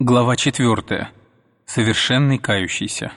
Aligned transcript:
Глава 0.00 0.34
4. 0.34 1.08
Совершенный 1.66 2.38
кающийся. 2.38 3.12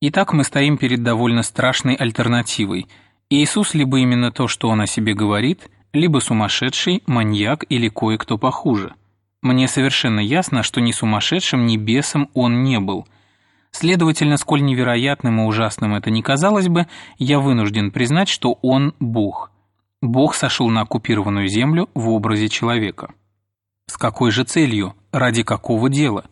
Итак, 0.00 0.32
мы 0.32 0.42
стоим 0.42 0.76
перед 0.76 1.04
довольно 1.04 1.44
страшной 1.44 1.94
альтернативой. 1.94 2.88
Иисус 3.30 3.74
либо 3.74 4.00
именно 4.00 4.32
то, 4.32 4.48
что 4.48 4.68
Он 4.68 4.80
о 4.80 4.88
себе 4.88 5.14
говорит, 5.14 5.70
либо 5.92 6.18
сумасшедший, 6.18 7.04
маньяк 7.06 7.64
или 7.68 7.88
кое-кто 7.88 8.38
похуже. 8.38 8.94
Мне 9.40 9.68
совершенно 9.68 10.18
ясно, 10.18 10.64
что 10.64 10.80
ни 10.80 10.90
сумасшедшим, 10.90 11.64
ни 11.64 11.76
бесом 11.76 12.28
Он 12.34 12.64
не 12.64 12.80
был. 12.80 13.06
Следовательно, 13.70 14.36
сколь 14.36 14.64
невероятным 14.64 15.42
и 15.42 15.44
ужасным 15.44 15.94
это 15.94 16.10
ни 16.10 16.22
казалось 16.22 16.66
бы, 16.66 16.88
я 17.18 17.38
вынужден 17.38 17.92
признать, 17.92 18.28
что 18.28 18.58
Он– 18.62 18.94
Бог. 18.98 19.52
Бог 20.00 20.34
сошел 20.34 20.68
на 20.70 20.80
оккупированную 20.80 21.46
землю 21.46 21.88
в 21.94 22.08
образе 22.08 22.48
человека. 22.48 23.14
С 23.86 23.96
какой 23.96 24.30
же 24.30 24.44
целью? 24.44 24.94
Ради 25.12 25.42
какого 25.42 25.88
дела? 25.90 26.24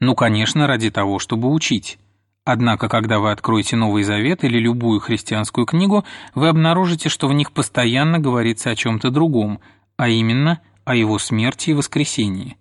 Ну, 0.00 0.14
конечно, 0.14 0.66
ради 0.66 0.90
того, 0.90 1.18
чтобы 1.18 1.50
учить. 1.50 1.98
Однако, 2.44 2.88
когда 2.88 3.20
вы 3.20 3.30
откроете 3.30 3.76
Новый 3.76 4.02
Завет 4.02 4.44
или 4.44 4.58
любую 4.58 5.00
христианскую 5.00 5.66
книгу, 5.66 6.04
вы 6.34 6.48
обнаружите, 6.48 7.08
что 7.08 7.28
в 7.28 7.32
них 7.32 7.52
постоянно 7.52 8.18
говорится 8.18 8.70
о 8.70 8.76
чем-то 8.76 9.10
другом, 9.10 9.60
а 9.96 10.08
именно 10.08 10.60
о 10.84 10.94
его 10.94 11.18
смерти 11.18 11.70
и 11.70 11.74
воскресении. 11.74 12.58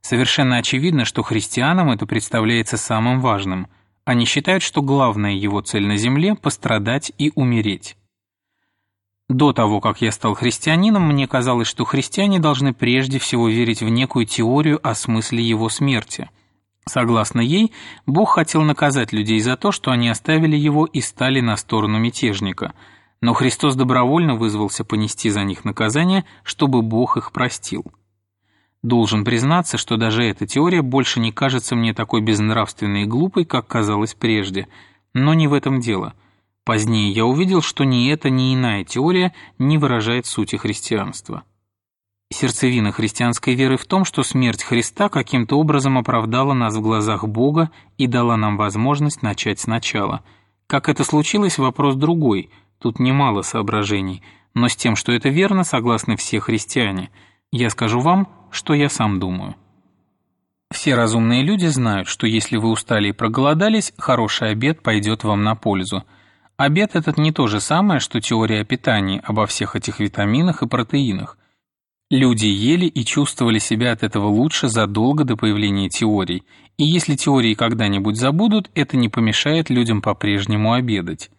Совершенно 0.00 0.58
очевидно, 0.58 1.04
что 1.04 1.24
христианам 1.24 1.90
это 1.90 2.06
представляется 2.06 2.76
самым 2.76 3.20
важным. 3.20 3.66
Они 4.04 4.24
считают, 4.24 4.62
что 4.62 4.82
главная 4.82 5.32
его 5.32 5.60
цель 5.60 5.86
на 5.86 5.96
земле– 5.96 6.34
пострадать 6.40 7.10
и 7.18 7.32
умереть. 7.34 7.96
До 9.28 9.52
того, 9.52 9.80
как 9.80 10.02
я 10.02 10.12
стал 10.12 10.34
христианином, 10.34 11.08
мне 11.08 11.26
казалось, 11.26 11.66
что 11.66 11.84
христиане 11.84 12.38
должны 12.38 12.72
прежде 12.72 13.18
всего 13.18 13.48
верить 13.48 13.82
в 13.82 13.88
некую 13.88 14.24
теорию 14.24 14.78
о 14.86 14.94
смысле 14.94 15.42
его 15.42 15.68
смерти. 15.68 16.30
Согласно 16.84 17.40
ей, 17.40 17.72
Бог 18.06 18.34
хотел 18.34 18.62
наказать 18.62 19.12
людей 19.12 19.40
за 19.40 19.56
то, 19.56 19.72
что 19.72 19.90
они 19.90 20.08
оставили 20.08 20.56
его 20.56 20.86
и 20.86 21.00
стали 21.00 21.40
на 21.40 21.56
сторону 21.56 21.98
мятежника. 21.98 22.74
Но 23.20 23.32
Христос 23.32 23.74
добровольно 23.74 24.36
вызвался 24.36 24.84
понести 24.84 25.30
за 25.30 25.42
них 25.42 25.64
наказание, 25.64 26.24
чтобы 26.44 26.82
Бог 26.82 27.16
их 27.16 27.32
простил. 27.32 27.84
Должен 28.84 29.24
признаться, 29.24 29.76
что 29.76 29.96
даже 29.96 30.22
эта 30.22 30.46
теория 30.46 30.82
больше 30.82 31.18
не 31.18 31.32
кажется 31.32 31.74
мне 31.74 31.92
такой 31.94 32.20
безнравственной 32.20 33.02
и 33.02 33.06
глупой, 33.06 33.44
как 33.44 33.66
казалось 33.66 34.14
прежде. 34.14 34.68
Но 35.14 35.34
не 35.34 35.48
в 35.48 35.54
этом 35.54 35.80
дело– 35.80 36.14
Позднее 36.66 37.12
я 37.12 37.24
увидел, 37.24 37.62
что 37.62 37.84
ни 37.84 38.10
эта, 38.10 38.28
ни 38.28 38.52
иная 38.52 38.82
теория 38.82 39.32
не 39.56 39.78
выражает 39.78 40.26
сути 40.26 40.56
христианства. 40.56 41.44
Сердцевина 42.32 42.90
христианской 42.90 43.54
веры 43.54 43.76
в 43.76 43.84
том, 43.84 44.04
что 44.04 44.24
смерть 44.24 44.64
Христа 44.64 45.08
каким-то 45.08 45.60
образом 45.60 45.96
оправдала 45.96 46.54
нас 46.54 46.74
в 46.74 46.80
глазах 46.80 47.24
Бога 47.24 47.70
и 47.98 48.08
дала 48.08 48.36
нам 48.36 48.56
возможность 48.56 49.22
начать 49.22 49.60
сначала. 49.60 50.24
Как 50.66 50.88
это 50.88 51.04
случилось, 51.04 51.56
вопрос 51.58 51.94
другой, 51.94 52.50
тут 52.80 52.98
немало 52.98 53.42
соображений, 53.42 54.24
но 54.52 54.66
с 54.66 54.74
тем, 54.74 54.96
что 54.96 55.12
это 55.12 55.28
верно, 55.28 55.62
согласны 55.62 56.16
все 56.16 56.40
христиане. 56.40 57.10
Я 57.52 57.70
скажу 57.70 58.00
вам, 58.00 58.28
что 58.50 58.74
я 58.74 58.88
сам 58.88 59.20
думаю. 59.20 59.54
Все 60.72 60.96
разумные 60.96 61.44
люди 61.44 61.66
знают, 61.66 62.08
что 62.08 62.26
если 62.26 62.56
вы 62.56 62.70
устали 62.70 63.10
и 63.10 63.12
проголодались, 63.12 63.94
хороший 63.98 64.50
обед 64.50 64.82
пойдет 64.82 65.22
вам 65.22 65.44
на 65.44 65.54
пользу– 65.54 66.02
Обед 66.56 66.96
этот 66.96 67.18
не 67.18 67.32
то 67.32 67.48
же 67.48 67.60
самое, 67.60 68.00
что 68.00 68.20
теория 68.20 68.62
о 68.62 68.64
питании, 68.64 69.20
обо 69.24 69.46
всех 69.46 69.76
этих 69.76 70.00
витаминах 70.00 70.62
и 70.62 70.66
протеинах. 70.66 71.36
Люди 72.08 72.46
ели 72.46 72.86
и 72.86 73.04
чувствовали 73.04 73.58
себя 73.58 73.92
от 73.92 74.02
этого 74.02 74.28
лучше 74.28 74.68
задолго 74.68 75.24
до 75.24 75.36
появления 75.36 75.90
теорий, 75.90 76.44
и 76.78 76.84
если 76.84 77.16
теории 77.16 77.54
когда-нибудь 77.54 78.16
забудут, 78.16 78.70
это 78.74 78.96
не 78.96 79.08
помешает 79.08 79.68
людям 79.68 80.00
по-прежнему 80.00 80.72
обедать. 80.72 81.30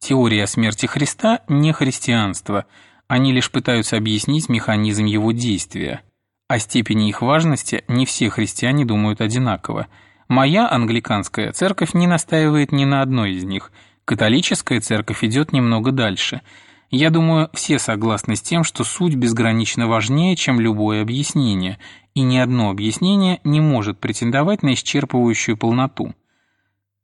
Теория 0.00 0.44
о 0.44 0.46
смерти 0.48 0.86
Христа– 0.86 1.42
не 1.48 1.72
христианство, 1.72 2.66
они 3.08 3.32
лишь 3.32 3.52
пытаются 3.52 3.96
объяснить 3.96 4.48
механизм 4.48 5.04
его 5.04 5.30
действия. 5.30 6.02
О 6.48 6.58
степени 6.58 7.08
их 7.08 7.22
важности 7.22 7.84
не 7.86 8.04
все 8.04 8.30
христиане 8.30 8.84
думают 8.84 9.20
одинаково. 9.20 9.86
Моя 10.28 10.68
англиканская 10.68 11.52
церковь 11.52 11.94
не 11.94 12.08
настаивает 12.08 12.72
ни 12.72 12.84
на 12.84 13.02
одной 13.02 13.34
из 13.34 13.44
них– 13.44 13.70
Католическая 14.06 14.80
церковь 14.80 15.24
идет 15.24 15.52
немного 15.52 15.90
дальше. 15.90 16.42
Я 16.90 17.10
думаю, 17.10 17.50
все 17.52 17.80
согласны 17.80 18.36
с 18.36 18.40
тем, 18.40 18.62
что 18.62 18.84
суть 18.84 19.16
безгранично 19.16 19.88
важнее, 19.88 20.36
чем 20.36 20.60
любое 20.60 21.02
объяснение, 21.02 21.80
и 22.14 22.22
ни 22.22 22.38
одно 22.38 22.70
объяснение 22.70 23.40
не 23.42 23.60
может 23.60 23.98
претендовать 23.98 24.62
на 24.62 24.74
исчерпывающую 24.74 25.56
полноту. 25.56 26.14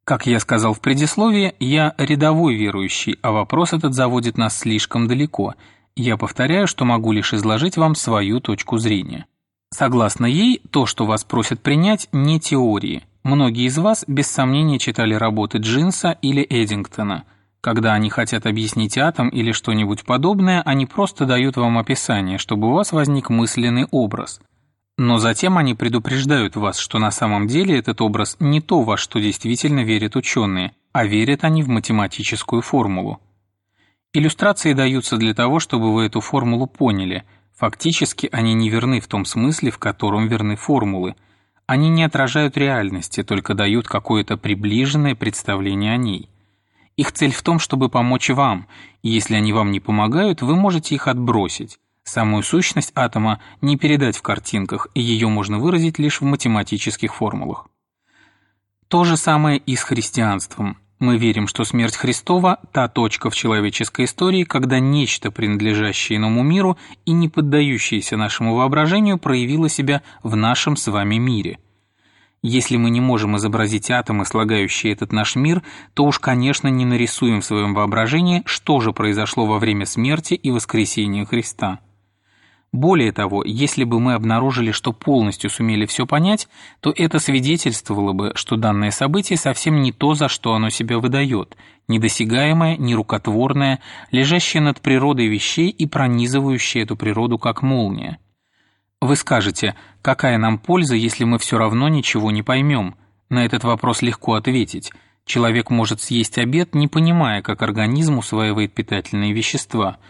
Как 0.04 0.26
я 0.26 0.38
сказал 0.38 0.74
в 0.74 0.80
предисловии, 0.80 1.54
я 1.58 1.92
рядовой 1.98 2.54
верующий, 2.54 3.18
а 3.20 3.32
вопрос 3.32 3.72
этот 3.72 3.94
заводит 3.94 4.38
нас 4.38 4.56
слишком 4.56 5.08
далеко. 5.08 5.54
Я 5.96 6.16
повторяю, 6.16 6.68
что 6.68 6.84
могу 6.84 7.10
лишь 7.10 7.34
изложить 7.34 7.76
вам 7.76 7.96
свою 7.96 8.38
точку 8.38 8.78
зрения. 8.78 9.26
Согласно 9.70 10.26
ей, 10.26 10.62
то, 10.70 10.86
что 10.86 11.04
вас 11.04 11.24
просят 11.24 11.62
принять, 11.62 12.08
не 12.12 12.38
теории– 12.38 13.02
Многие 13.24 13.66
из 13.66 13.78
вас 13.78 14.04
без 14.08 14.26
сомнения 14.26 14.80
читали 14.80 15.14
работы 15.14 15.58
Джинса 15.58 16.18
или 16.22 16.44
Эдингтона. 16.48 17.24
Когда 17.60 17.94
они 17.94 18.10
хотят 18.10 18.46
объяснить 18.46 18.98
атом 18.98 19.28
или 19.28 19.52
что-нибудь 19.52 20.04
подобное, 20.04 20.60
они 20.62 20.86
просто 20.86 21.24
дают 21.24 21.56
вам 21.56 21.78
описание, 21.78 22.38
чтобы 22.38 22.68
у 22.68 22.72
вас 22.72 22.90
возник 22.90 23.30
мысленный 23.30 23.86
образ. 23.92 24.40
Но 24.98 25.18
затем 25.18 25.56
они 25.56 25.74
предупреждают 25.74 26.56
вас, 26.56 26.78
что 26.78 26.98
на 26.98 27.12
самом 27.12 27.46
деле 27.46 27.78
этот 27.78 28.00
образ 28.00 28.36
не 28.40 28.60
то, 28.60 28.82
во 28.82 28.96
что 28.96 29.20
действительно 29.20 29.84
верят 29.84 30.16
ученые, 30.16 30.72
а 30.92 31.04
верят 31.04 31.44
они 31.44 31.62
в 31.62 31.68
математическую 31.68 32.60
формулу. 32.60 33.20
Иллюстрации 34.12 34.72
даются 34.72 35.16
для 35.16 35.32
того, 35.32 35.60
чтобы 35.60 35.94
вы 35.94 36.06
эту 36.06 36.20
формулу 36.20 36.66
поняли. 36.66 37.22
Фактически 37.56 38.28
они 38.32 38.52
не 38.52 38.68
верны 38.68 39.00
в 39.00 39.06
том 39.06 39.24
смысле, 39.24 39.70
в 39.70 39.78
котором 39.78 40.26
верны 40.26 40.56
формулы– 40.56 41.14
они 41.72 41.88
не 41.88 42.04
отражают 42.04 42.58
реальности, 42.58 43.22
только 43.22 43.54
дают 43.54 43.88
какое-то 43.88 44.36
приближенное 44.36 45.14
представление 45.14 45.94
о 45.94 45.96
ней. 45.96 46.28
Их 46.98 47.12
цель 47.12 47.32
в 47.32 47.40
том, 47.40 47.58
чтобы 47.58 47.88
помочь 47.88 48.28
вам, 48.28 48.66
и 49.02 49.08
если 49.08 49.36
они 49.36 49.54
вам 49.54 49.70
не 49.70 49.80
помогают, 49.80 50.42
вы 50.42 50.54
можете 50.54 50.94
их 50.94 51.08
отбросить. 51.08 51.78
Самую 52.04 52.42
сущность 52.42 52.92
атома 52.94 53.40
не 53.62 53.78
передать 53.78 54.18
в 54.18 54.22
картинках, 54.22 54.88
и 54.92 55.00
ее 55.00 55.28
можно 55.28 55.58
выразить 55.58 55.98
лишь 55.98 56.20
в 56.20 56.24
математических 56.24 57.14
формулах. 57.14 57.68
То 58.88 59.04
же 59.04 59.16
самое 59.16 59.56
и 59.56 59.74
с 59.74 59.82
христианством. 59.82 60.76
Мы 61.02 61.16
верим, 61.16 61.48
что 61.48 61.64
смерть 61.64 61.96
Христова– 61.96 62.60
та 62.72 62.86
точка 62.86 63.28
в 63.28 63.34
человеческой 63.34 64.04
истории, 64.04 64.44
когда 64.44 64.78
нечто, 64.78 65.32
принадлежащее 65.32 66.18
иному 66.18 66.44
миру 66.44 66.78
и 67.04 67.10
не 67.10 67.28
поддающееся 67.28 68.16
нашему 68.16 68.54
воображению, 68.54 69.18
проявило 69.18 69.68
себя 69.68 70.02
в 70.22 70.36
нашем 70.36 70.76
с 70.76 70.86
вами 70.86 71.16
мире. 71.16 71.58
Если 72.40 72.76
мы 72.76 72.90
не 72.90 73.00
можем 73.00 73.36
изобразить 73.36 73.90
атомы, 73.90 74.24
слагающие 74.24 74.92
этот 74.92 75.10
наш 75.10 75.34
мир, 75.34 75.62
то 75.94 76.04
уж, 76.04 76.20
конечно, 76.20 76.68
не 76.68 76.84
нарисуем 76.84 77.40
в 77.40 77.44
своем 77.44 77.74
воображении, 77.74 78.44
что 78.46 78.78
же 78.78 78.92
произошло 78.92 79.44
во 79.44 79.58
время 79.58 79.86
смерти 79.86 80.34
и 80.34 80.52
воскресения 80.52 81.24
Христа. 81.24 81.80
Более 82.72 83.12
того, 83.12 83.44
если 83.44 83.84
бы 83.84 84.00
мы 84.00 84.14
обнаружили, 84.14 84.70
что 84.70 84.94
полностью 84.94 85.50
сумели 85.50 85.84
все 85.84 86.06
понять, 86.06 86.48
то 86.80 86.90
это 86.96 87.18
свидетельствовало 87.18 88.14
бы, 88.14 88.32
что 88.34 88.56
данное 88.56 88.90
событие 88.90 89.36
совсем 89.36 89.82
не 89.82 89.92
то, 89.92 90.14
за 90.14 90.28
что 90.28 90.54
оно 90.54 90.70
себя 90.70 90.98
выдает, 90.98 91.54
недосягаемое, 91.88 92.78
нерукотворное, 92.78 93.80
лежащее 94.10 94.62
над 94.62 94.80
природой 94.80 95.26
вещей 95.26 95.68
и 95.68 95.86
пронизывающее 95.86 96.84
эту 96.84 96.96
природу 96.96 97.38
как 97.38 97.60
молния. 97.60 98.18
Вы 99.02 99.16
скажете, 99.16 99.74
какая 100.00 100.38
нам 100.38 100.58
польза, 100.58 100.94
если 100.94 101.24
мы 101.24 101.38
все 101.38 101.58
равно 101.58 101.88
ничего 101.88 102.30
не 102.30 102.42
поймем? 102.42 102.94
На 103.28 103.44
этот 103.44 103.64
вопрос 103.64 104.00
легко 104.00 104.34
ответить. 104.34 104.92
Человек 105.26 105.68
может 105.68 106.00
съесть 106.00 106.38
обед, 106.38 106.74
не 106.74 106.88
понимая, 106.88 107.42
как 107.42 107.60
организм 107.60 108.16
усваивает 108.16 108.72
питательные 108.72 109.34
вещества– 109.34 109.98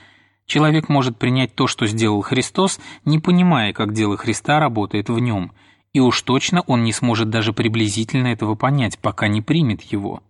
Человек 0.52 0.90
может 0.90 1.16
принять 1.16 1.54
то, 1.54 1.66
что 1.66 1.86
сделал 1.86 2.20
Христос, 2.20 2.78
не 3.06 3.18
понимая, 3.18 3.72
как 3.72 3.94
дело 3.94 4.18
Христа 4.18 4.60
работает 4.60 5.08
в 5.08 5.18
нем, 5.18 5.52
и 5.94 6.00
уж 6.00 6.20
точно 6.20 6.60
он 6.66 6.84
не 6.84 6.92
сможет 6.92 7.30
даже 7.30 7.54
приблизительно 7.54 8.26
этого 8.26 8.54
понять, 8.54 8.98
пока 8.98 9.28
не 9.28 9.40
примет 9.40 9.80
его. 9.80 10.22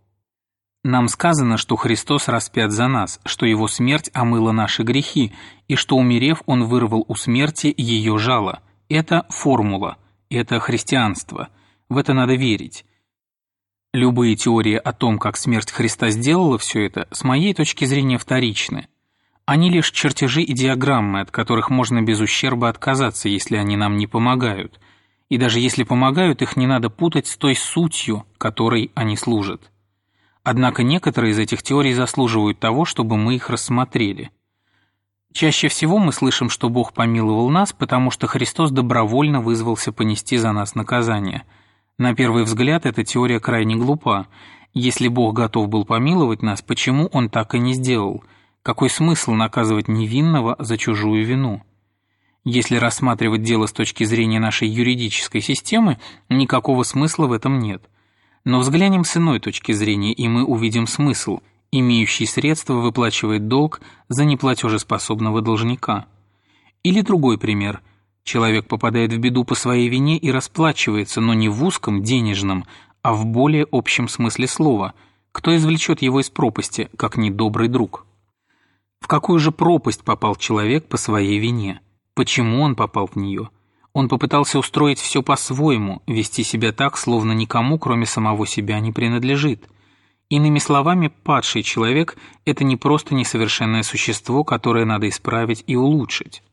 Нам 0.85 1.09
сказано, 1.09 1.57
что 1.57 1.75
Христос 1.75 2.29
распят 2.29 2.71
за 2.71 2.87
нас, 2.87 3.19
что 3.25 3.47
Его 3.47 3.67
смерть 3.67 4.11
омыла 4.15 4.53
наши 4.53 4.85
грехи, 4.85 5.33
и 5.67 5.75
что, 5.75 5.97
умерев, 5.97 6.45
Он 6.47 6.67
вырвал 6.67 7.05
у 7.09 7.17
смерти 7.17 7.75
ее 7.77 8.17
жало. 8.17 8.61
Это 8.89 9.27
формула, 9.29 9.97
это 10.31 10.61
христианство. 10.61 11.49
В 11.89 11.97
это 11.97 12.13
надо 12.13 12.37
верить. 12.37 12.85
Любые 13.93 14.37
теории 14.37 14.77
о 14.77 14.93
том, 14.93 15.19
как 15.19 15.37
смерть 15.37 15.73
Христа 15.73 16.11
сделала 16.11 16.59
все 16.59 16.87
это, 16.87 17.09
с 17.11 17.25
моей 17.25 17.55
точки 17.55 17.87
зрения 17.87 18.19
вторичны. 18.19 18.87
Они 19.45 19.71
лишь 19.71 19.91
чертежи 19.91 20.43
и 20.43 20.53
диаграммы, 20.53 21.21
от 21.21 21.31
которых 21.31 21.69
можно 21.69 22.01
без 22.03 22.21
ущерба 22.21 22.69
отказаться, 22.69 23.29
если 23.29 23.57
они 23.57 23.77
нам 23.77 23.97
не 23.97 24.07
помогают. 24.07 24.79
И 25.29 25.37
даже 25.37 25.59
если 25.59 25.83
помогают, 25.83 26.43
их 26.43 26.57
не 26.57 26.67
надо 26.67 26.91
путать 26.91 27.27
с 27.27 27.37
той 27.37 27.57
сутью, 27.57 28.25
которой 28.39 28.93
они 28.95 29.17
служат. 29.17 29.73
Однако 30.45 30.83
некоторые 30.83 31.33
из 31.33 31.39
этих 31.39 31.63
теорий 31.63 31.95
заслуживают 31.95 32.59
того, 32.59 32.85
чтобы 32.85 33.17
мы 33.17 33.35
их 33.37 33.49
рассмотрели. 33.49 34.31
Чаще 35.33 35.69
всего 35.69 35.99
мы 35.99 36.13
слышим, 36.13 36.51
что 36.51 36.69
Бог 36.69 36.93
помиловал 36.93 37.49
нас, 37.49 37.73
потому 37.73 38.11
что 38.11 38.27
Христос 38.27 38.71
добровольно 38.71 39.41
вызвался 39.41 39.91
понести 39.93 40.37
за 40.37 40.53
нас 40.53 40.75
наказание. 40.75 41.45
На 41.97 42.15
первый 42.15 42.45
взгляд 42.45 42.85
эта 42.85 43.03
теория 43.03 43.41
крайне 43.41 43.77
глупа. 43.77 44.27
Если 44.75 45.09
Бог 45.09 45.35
готов 45.35 45.69
был 45.69 45.85
помиловать 45.85 46.43
нас, 46.43 46.61
почему 46.61 47.07
Он 47.13 47.31
так 47.31 47.55
и 47.55 47.59
не 47.59 47.73
сделал? 47.73 48.23
Какой 48.63 48.91
смысл 48.91 49.33
наказывать 49.33 49.89
невинного 49.89 50.55
за 50.61 50.79
чужую 50.79 51.27
вину? 51.27 51.65
Если 52.45 52.77
рассматривать 52.77 53.43
дело 53.43 53.67
с 53.67 53.73
точки 53.73 54.05
зрения 54.05 54.39
нашей 54.39 54.69
юридической 54.69 55.41
системы, 55.41 55.99
никакого 56.29 56.85
смысла 56.85 57.27
в 57.27 57.33
этом 57.33 57.59
нет. 57.59 57.83
Но 58.45 58.61
взглянем 58.61 59.05
с 59.05 59.17
иной 59.17 59.41
точки 59.41 59.73
зрения, 59.73 60.13
и 60.13 60.29
мы 60.29 60.45
увидим 60.45 60.87
смысл. 60.87 61.41
Имеющий 61.73 62.25
средства 62.25 62.75
выплачивает 62.75 63.49
долг 63.49 63.81
за 64.09 64.25
неплатежеспособного 64.25 65.41
должника. 65.43 66.07
Или 66.85 67.01
другой 67.01 67.39
пример. 67.39 67.81
Человек 68.23 68.69
попадает 68.69 69.13
в 69.13 69.19
беду 69.19 69.45
по 69.45 69.57
своей 69.57 69.89
вине 69.89 70.19
и 70.19 70.31
расплачивается, 70.31 71.21
но 71.21 71.35
не 71.35 71.49
в 71.49 71.65
узком, 71.65 72.05
денежном, 72.05 72.65
а 73.03 73.13
в 73.13 73.27
более 73.27 73.67
общем 73.73 74.07
смысле 74.07 74.47
слова. 74.47 74.95
Кто 75.33 75.57
извлечет 75.57 76.01
его 76.01 76.21
из 76.21 76.31
пропасти, 76.31 76.89
как 76.97 77.17
недобрый 77.17 77.67
друг? 77.67 78.07
В 79.03 79.09
какую 79.09 79.41
же 79.41 79.51
пропасть 79.51 80.05
попал 80.05 80.37
человек 80.37 80.87
по 80.87 80.97
своей 80.97 81.41
вине? 81.41 81.81
Почему 82.15 82.63
он 82.63 82.77
попал 82.77 83.09
в 83.09 83.17
нее? 83.17 83.51
Он 83.93 84.09
попытался 84.09 84.61
устроить 84.61 85.01
все 85.01 85.25
по-своему, 85.25 86.03
вести 86.07 86.45
себя 86.45 86.73
так, 86.73 86.97
словно 86.97 87.33
никому, 87.33 87.81
кроме 87.81 88.07
самого 88.07 88.47
себя, 88.47 88.79
не 88.79 88.93
принадлежит. 88.93 89.69
Иными 90.29 90.61
словами, 90.61 91.09
падший 91.09 91.65
человек– 91.65 92.17
это 92.47 92.63
не 92.63 92.77
просто 92.77 93.15
несовершенное 93.15 93.83
существо, 93.83 94.45
которое 94.45 94.85
надо 94.85 95.09
исправить 95.09 95.65
и 95.67 95.75
улучшить. 95.75 96.45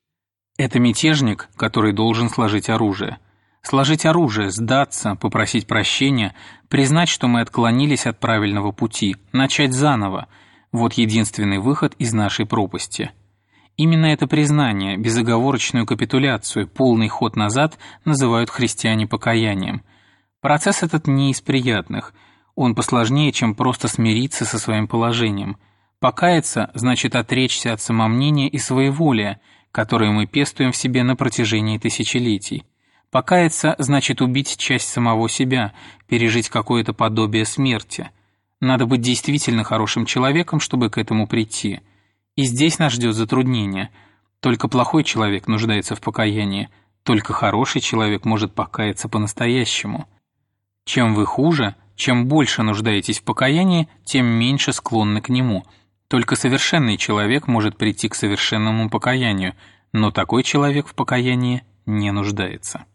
Это 0.57 0.79
мятежник, 0.79 1.49
который 1.55 1.93
должен 1.93 2.29
сложить 2.29 2.67
оружие. 2.67 3.19
Сложить 3.61 4.07
оружие, 4.07 4.49
сдаться, 4.49 5.15
попросить 5.15 5.67
прощения, 5.67 6.33
признать, 6.67 7.09
что 7.09 7.27
мы 7.27 7.41
отклонились 7.41 8.07
от 8.07 8.19
правильного 8.19 8.71
пути, 8.71 9.17
начать 9.33 9.71
заново– 9.71 10.25
вот 10.71 10.93
единственный 10.93 11.59
выход 11.59 11.95
из 11.99 12.13
нашей 12.13 12.45
пропасти– 12.45 13.11
Именно 13.79 14.07
это 14.07 14.27
признание, 14.27 14.97
безоговорочную 14.97 15.85
капитуляцию, 15.85 16.67
полный 16.67 17.07
ход 17.07 17.37
назад 17.37 17.77
называют 18.03 18.49
христиане 18.49 19.07
покаянием. 19.07 19.83
Процесс 20.41 20.83
этот 20.83 21.07
не 21.07 21.31
из 21.31 21.39
приятных, 21.39 22.13
он 22.55 22.75
посложнее, 22.75 23.31
чем 23.31 23.55
просто 23.55 23.87
смириться 23.87 24.43
со 24.43 24.59
своим 24.59 24.89
положением. 24.89 25.55
Покаяться 26.01 26.71
значит 26.73 27.15
отречься 27.15 27.71
от 27.71 27.79
самомнения 27.79 28.49
и 28.49 28.57
своеволия, 28.57 29.39
которые 29.71 30.11
мы 30.11 30.25
пестуем 30.25 30.73
в 30.73 30.75
себе 30.75 31.03
на 31.03 31.15
протяжении 31.15 31.77
тысячелетий. 31.77 32.65
Покаяться 33.11 33.75
значит 33.77 34.21
убить 34.21 34.57
часть 34.57 34.89
самого 34.89 35.29
себя, 35.29 35.71
пережить 36.05 36.49
какое-то 36.49 36.91
подобие 36.91 37.45
смерти. 37.45 38.11
Надо 38.61 38.85
быть 38.85 39.01
действительно 39.01 39.63
хорошим 39.63 40.05
человеком, 40.05 40.59
чтобы 40.59 40.89
к 40.89 40.97
этому 40.97 41.27
прийти– 41.27 41.81
и 42.39 42.43
здесь 42.43 42.79
нас 42.79 42.93
ждет 42.93 43.15
затруднение. 43.15 43.89
Только 44.39 44.69
плохой 44.69 45.03
человек 45.03 45.47
нуждается 45.47 45.93
в 45.93 45.99
покаянии, 45.99 46.69
только 47.03 47.33
хороший 47.33 47.81
человек 47.81 48.23
может 48.23 48.55
покаяться 48.55 49.09
по-настоящему. 49.09 50.07
Чем 50.85 51.15
вы 51.15 51.25
хуже, 51.25 51.75
чем 51.97 52.27
больше 52.27 52.63
нуждаетесь 52.63 53.19
в 53.19 53.23
покаянии, 53.23 53.89
тем 54.05 54.25
меньше 54.25 54.71
склонны 54.71 55.19
к 55.19 55.27
нему. 55.27 55.65
Только 56.07 56.37
совершенный 56.37 56.95
человек 56.95 57.47
может 57.47 57.77
прийти 57.77 58.07
к 58.07 58.15
совершенному 58.15 58.89
покаянию, 58.89 59.53
но 59.91 60.09
такой 60.09 60.43
человек 60.43 60.87
в 60.87 60.95
покаянии 60.95 61.63
не 61.85 62.13
нуждается. 62.13 62.85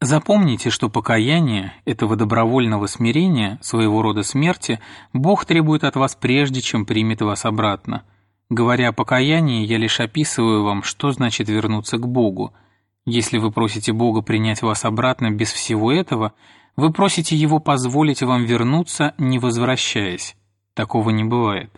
Запомните, 0.00 0.70
что 0.70 0.88
покаяние, 0.88 1.72
этого 1.84 2.14
добровольного 2.14 2.86
смирения, 2.86 3.58
своего 3.62 4.00
рода 4.00 4.22
смерти, 4.22 4.78
Бог 5.12 5.44
требует 5.44 5.82
от 5.82 5.96
вас 5.96 6.14
прежде, 6.14 6.60
чем 6.60 6.86
примет 6.86 7.20
вас 7.20 7.44
обратно. 7.44 8.04
Говоря 8.48 8.90
о 8.90 8.92
покаянии, 8.92 9.66
я 9.66 9.76
лишь 9.76 9.98
описываю 9.98 10.62
вам, 10.62 10.84
что 10.84 11.10
значит 11.10 11.48
вернуться 11.48 11.98
к 11.98 12.06
Богу. 12.06 12.52
Если 13.06 13.38
вы 13.38 13.50
просите 13.50 13.92
Бога 13.92 14.22
принять 14.22 14.62
вас 14.62 14.84
обратно 14.84 15.32
без 15.32 15.50
всего 15.50 15.90
этого, 15.90 16.32
вы 16.76 16.92
просите 16.92 17.34
Его 17.34 17.58
позволить 17.58 18.22
вам 18.22 18.44
вернуться, 18.44 19.14
не 19.18 19.40
возвращаясь. 19.40 20.36
Такого 20.74 21.10
не 21.10 21.24
бывает. 21.24 21.72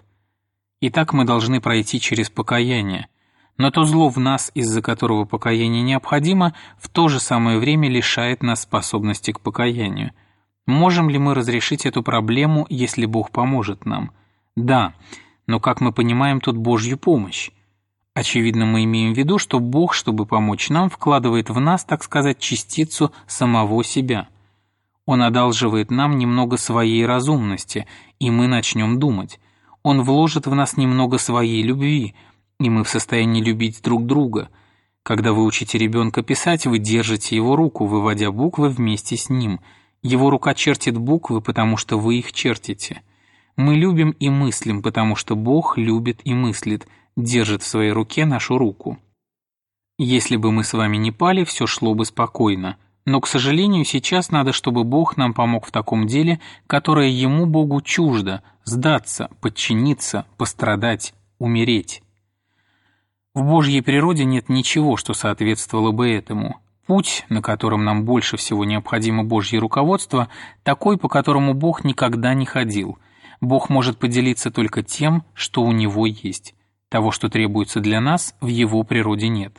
Итак, 0.83 1.15
мы 1.15 1.25
должны 1.25 1.61
пройти 1.63 1.99
через 1.99 2.29
покаяние– 2.29 3.09
но 3.61 3.71
то 3.71 3.85
зло 3.85 4.09
в 4.09 4.19
нас, 4.19 4.51
из-за 4.55 4.81
которого 4.81 5.27
покаяние 5.27 5.83
необходимо, 5.83 6.55
в 6.79 6.89
то 6.89 7.09
же 7.09 7.21
самое 7.21 7.59
время 7.59 7.91
лишает 7.91 8.43
нас 8.43 8.63
способности 8.63 9.33
к 9.33 9.41
покаянию. 9.41 10.13
Можем 10.67 11.11
ли 11.11 11.19
мы 11.19 11.35
разрешить 11.35 11.85
эту 11.85 12.03
проблему, 12.03 12.67
если 12.71 13.05
Бог 13.05 13.31
поможет 13.31 13.85
нам? 13.85 14.13
Да, 14.57 14.95
но 15.47 15.61
как 15.61 15.81
мы 15.81 15.93
понимаем 15.93 16.41
тут 16.41 16.57
Божью 16.57 16.97
помощь? 16.97 17.51
Очевидно, 18.15 18.67
мы 18.67 18.85
имеем 18.85 19.15
в 19.15 19.19
виду, 19.19 19.39
что 19.39 19.61
Бог, 19.61 19.95
чтобы 19.95 20.27
помочь 20.27 20.69
нам, 20.71 20.89
вкладывает 20.89 21.51
в 21.51 21.61
нас, 21.61 21.85
так 21.85 22.03
сказать, 22.03 22.39
частицу 22.39 23.13
самого 23.27 23.85
себя. 23.85 24.29
Он 25.07 25.23
одалживает 25.23 25.91
нам 25.91 26.19
немного 26.19 26.57
своей 26.57 27.05
разумности, 27.05 27.87
и 28.19 28.31
мы 28.31 28.47
начнем 28.47 28.99
думать. 28.99 29.39
Он 29.83 30.03
вложит 30.03 30.47
в 30.47 30.55
нас 30.55 30.77
немного 30.77 31.19
своей 31.19 31.63
любви– 31.63 32.15
и 32.61 32.69
мы 32.69 32.85
в 32.85 32.89
состоянии 32.89 33.43
любить 33.43 33.81
друг 33.83 34.07
друга. 34.07 34.51
Когда 35.03 35.33
вы 35.33 35.45
учите 35.45 35.79
ребенка 35.79 36.23
писать, 36.23 36.67
вы 36.67 36.79
держите 36.79 37.35
его 37.35 37.57
руку, 37.57 37.87
выводя 37.87 38.31
буквы 38.31 38.69
вместе 38.69 39.17
с 39.17 39.31
ним. 39.31 39.61
Его 40.03 40.29
рука 40.31 40.55
чертит 40.55 40.97
буквы, 40.97 41.41
потому 41.41 41.79
что 41.79 41.99
вы 41.99 42.19
их 42.19 42.33
чертите. 42.33 43.03
Мы 43.57 43.75
любим 43.77 44.11
и 44.11 44.29
мыслим, 44.29 44.83
потому 44.83 45.17
что 45.17 45.37
Бог 45.37 45.79
любит 45.79 46.21
и 46.25 46.35
мыслит, 46.35 46.87
держит 47.17 47.63
в 47.63 47.67
своей 47.67 47.93
руке 47.93 48.27
нашу 48.27 48.59
руку. 48.59 48.99
Если 49.99 50.37
бы 50.37 50.53
мы 50.53 50.63
с 50.63 50.75
вами 50.75 50.99
не 50.99 51.13
пали, 51.13 51.45
все 51.45 51.67
шло 51.67 51.95
бы 51.95 52.05
спокойно. 52.05 52.77
Но, 53.07 53.23
к 53.23 53.27
сожалению, 53.27 53.87
сейчас 53.87 54.31
надо, 54.31 54.53
чтобы 54.53 54.85
Бог 54.85 55.17
нам 55.17 55.33
помог 55.33 55.67
в 55.67 55.73
таком 55.73 56.07
деле, 56.07 56.41
которое 56.67 57.09
Ему, 57.09 57.47
Богу, 57.47 57.81
чуждо, 57.81 58.43
сдаться, 58.65 59.31
подчиниться, 59.41 60.27
пострадать, 60.37 61.15
умереть. 61.39 62.03
В 63.33 63.45
Божьей 63.45 63.81
природе 63.81 64.25
нет 64.25 64.49
ничего, 64.49 64.97
что 64.97 65.15
соответствовало 65.15 65.93
бы 65.93 66.11
этому. 66.11 66.61
Путь, 66.87 67.25
на 67.29 67.41
котором 67.41 67.85
нам 67.85 68.05
больше 68.05 68.37
всего 68.37 68.65
необходимо 68.65 69.23
Божье 69.23 69.61
руководство, 69.61 70.29
такой, 70.65 70.99
по 70.99 71.09
которому 71.09 71.55
Бог 71.55 71.85
никогда 71.85 72.35
не 72.35 72.45
ходил. 72.45 72.99
Бог 73.41 73.71
может 73.71 73.99
поделиться 73.99 74.51
только 74.51 74.83
тем, 74.83 75.25
что 75.33 75.63
у 75.63 75.71
Него 75.71 76.07
есть. 76.07 76.57
Того, 76.89 77.13
что 77.13 77.29
требуется 77.29 77.79
для 77.79 78.01
нас, 78.01 78.35
в 78.41 78.49
Его 78.49 78.83
природе 78.83 79.29
нет. 79.29 79.57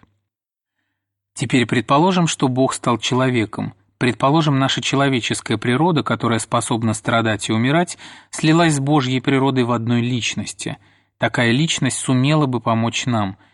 Теперь 1.33 1.65
предположим, 1.65 2.27
что 2.27 2.49
Бог 2.49 2.73
стал 2.73 2.97
человеком. 2.97 3.73
Предположим, 3.97 4.59
наша 4.59 4.81
человеческая 4.81 5.57
природа, 5.57 6.03
которая 6.03 6.39
способна 6.39 6.93
страдать 6.93 7.47
и 7.47 7.53
умирать, 7.53 7.97
слилась 8.31 8.75
с 8.75 8.79
Божьей 8.81 9.21
природой 9.21 9.63
в 9.63 9.71
одной 9.71 10.01
личности. 10.01 10.77
Такая 11.17 11.51
личность 11.51 11.99
сумела 11.99 12.47
бы 12.47 12.59
помочь 12.59 13.05
нам– 13.05 13.37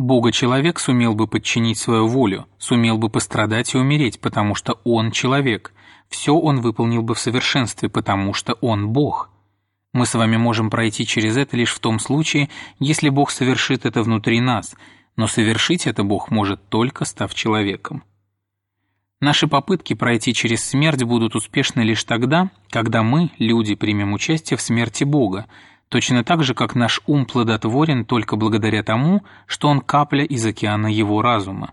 Бога-человек 0.00 0.80
сумел 0.80 1.14
бы 1.14 1.26
подчинить 1.26 1.78
свою 1.78 2.06
волю, 2.06 2.46
сумел 2.58 2.98
бы 2.98 3.08
пострадать 3.10 3.74
и 3.74 3.78
умереть, 3.78 4.20
потому 4.20 4.54
что 4.54 4.80
он 4.84 5.10
человек. 5.10 5.72
Все 6.08 6.34
он 6.34 6.60
выполнил 6.60 7.02
бы 7.02 7.14
в 7.14 7.20
совершенстве, 7.20 7.88
потому 7.88 8.34
что 8.34 8.54
он 8.54 8.88
Бог. 8.88 9.30
Мы 9.92 10.06
с 10.06 10.14
вами 10.14 10.36
можем 10.36 10.70
пройти 10.70 11.06
через 11.06 11.36
это 11.36 11.56
лишь 11.56 11.72
в 11.72 11.80
том 11.80 11.98
случае, 11.98 12.48
если 12.78 13.08
Бог 13.08 13.30
совершит 13.30 13.84
это 13.84 14.02
внутри 14.02 14.40
нас, 14.40 14.74
но 15.16 15.26
совершить 15.26 15.86
это 15.86 16.02
Бог 16.02 16.30
может 16.30 16.68
только 16.68 17.04
став 17.04 17.34
человеком. 17.34 18.02
Наши 19.20 19.48
попытки 19.48 19.94
пройти 19.94 20.32
через 20.32 20.64
смерть 20.64 21.02
будут 21.02 21.34
успешны 21.34 21.82
лишь 21.82 22.04
тогда, 22.04 22.50
когда 22.70 23.02
мы, 23.02 23.30
люди, 23.38 23.74
примем 23.74 24.14
участие 24.14 24.56
в 24.56 24.62
смерти 24.62 25.04
Бога, 25.04 25.46
точно 25.90 26.24
так 26.24 26.42
же, 26.42 26.54
как 26.54 26.74
наш 26.74 27.02
ум 27.06 27.26
плодотворен 27.26 28.06
только 28.06 28.36
благодаря 28.36 28.82
тому, 28.82 29.22
что 29.46 29.68
он 29.68 29.80
капля 29.80 30.24
из 30.24 30.46
океана 30.46 30.86
его 30.86 31.20
разума. 31.20 31.72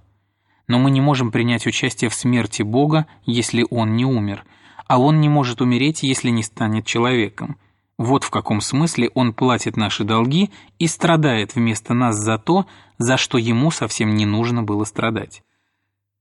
Но 0.67 0.79
мы 0.79 0.91
не 0.91 0.99
можем 0.99 1.31
принять 1.31 1.65
участие 1.65 2.09
в 2.09 2.13
смерти 2.13 2.61
Бога, 2.61 3.05
если 3.25 3.65
Он 3.69 3.95
не 3.95 4.03
умер, 4.03 4.43
а 4.87 4.99
Он 4.99 5.21
не 5.21 5.29
может 5.29 5.61
умереть, 5.61 6.03
если 6.03 6.29
не 6.29 6.43
станет 6.43 6.85
человеком. 6.85 7.57
Вот 7.97 8.25
в 8.25 8.29
каком 8.29 8.59
смысле 8.59 9.09
Он 9.13 9.33
платит 9.33 9.77
наши 9.77 10.03
долги 10.03 10.51
и 10.77 10.87
страдает 10.87 11.55
вместо 11.55 11.93
нас 11.93 12.17
за 12.17 12.37
то, 12.37 12.65
за 12.97 13.15
что 13.15 13.37
Ему 13.37 13.71
совсем 13.71 14.15
не 14.15 14.25
нужно 14.25 14.61
было 14.61 14.83
страдать. 14.83 15.41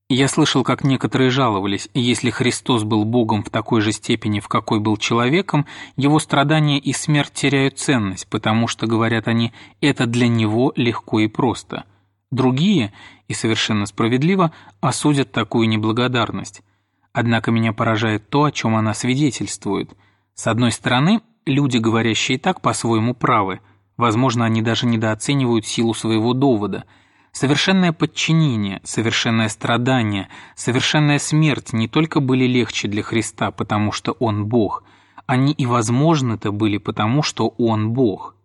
Я 0.09 0.29
слышал, 0.29 0.63
как 0.63 0.85
некоторые 0.85 1.29
жаловались, 1.29 1.89
если 1.93 2.29
Христос 2.29 2.85
был 2.85 3.03
Богом 3.03 3.43
в 3.43 3.49
такой 3.49 3.81
же 3.81 3.91
степени, 3.91 4.39
в 4.39 4.47
какой 4.47 4.79
был 4.79 4.95
человеком, 4.95 5.65
его 5.97 6.19
страдания 6.19 6.79
и 6.79 6.93
смерть 6.93 7.33
теряют 7.33 7.77
ценность, 7.77 8.25
потому 8.29 8.69
что, 8.69 8.87
говорят 8.87 9.27
они, 9.27 9.51
это 9.81 10.05
для 10.05 10.29
него 10.29 10.71
легко 10.77 11.19
и 11.19 11.27
просто. 11.27 11.83
Другие, 12.31 12.93
и 13.27 13.33
совершенно 13.33 13.85
справедливо, 13.85 14.53
осудят 14.79 15.33
такую 15.33 15.67
неблагодарность. 15.67 16.61
Однако 17.11 17.51
меня 17.51 17.73
поражает 17.73 18.29
то, 18.29 18.45
о 18.45 18.51
чем 18.53 18.77
она 18.77 18.93
свидетельствует. 18.93 19.93
С 20.35 20.47
одной 20.47 20.71
стороны, 20.71 21.19
люди, 21.45 21.79
говорящие 21.79 22.39
так, 22.39 22.61
по-своему 22.61 23.13
правы. 23.13 23.59
Возможно, 23.97 24.45
они 24.45 24.61
даже 24.61 24.85
недооценивают 24.85 25.67
силу 25.67 25.93
своего 25.93 26.31
довода– 26.33 26.85
Совершенное 27.39 27.93
подчинение, 27.93 28.81
совершенное 28.83 29.47
страдание, 29.49 30.27
совершенная 30.55 31.19
смерть 31.19 31.71
не 31.71 31.87
только 31.87 32.19
были 32.19 32.45
легче 32.45 32.87
для 32.87 33.03
Христа, 33.03 33.51
потому 33.51 33.91
что 33.91 34.13
Он 34.13 34.47
Бог, 34.47 34.83
они 35.27 35.53
и 35.53 35.67
возможны-то 35.67 36.51
были 36.51 36.79
потому, 36.79 37.21
что 37.21 37.49
Он 37.59 37.91
Бог. 37.91 38.35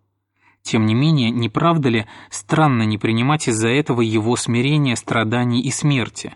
Тем 0.61 0.85
не 0.85 0.93
менее, 0.93 1.31
не 1.31 1.49
правда 1.49 1.89
ли 1.89 2.05
странно 2.29 2.83
не 2.83 2.99
принимать 2.99 3.47
из-за 3.47 3.69
этого 3.69 4.01
Его 4.01 4.35
смирения, 4.35 4.95
страданий 4.95 5.61
и 5.61 5.71
смерти? 5.71 6.35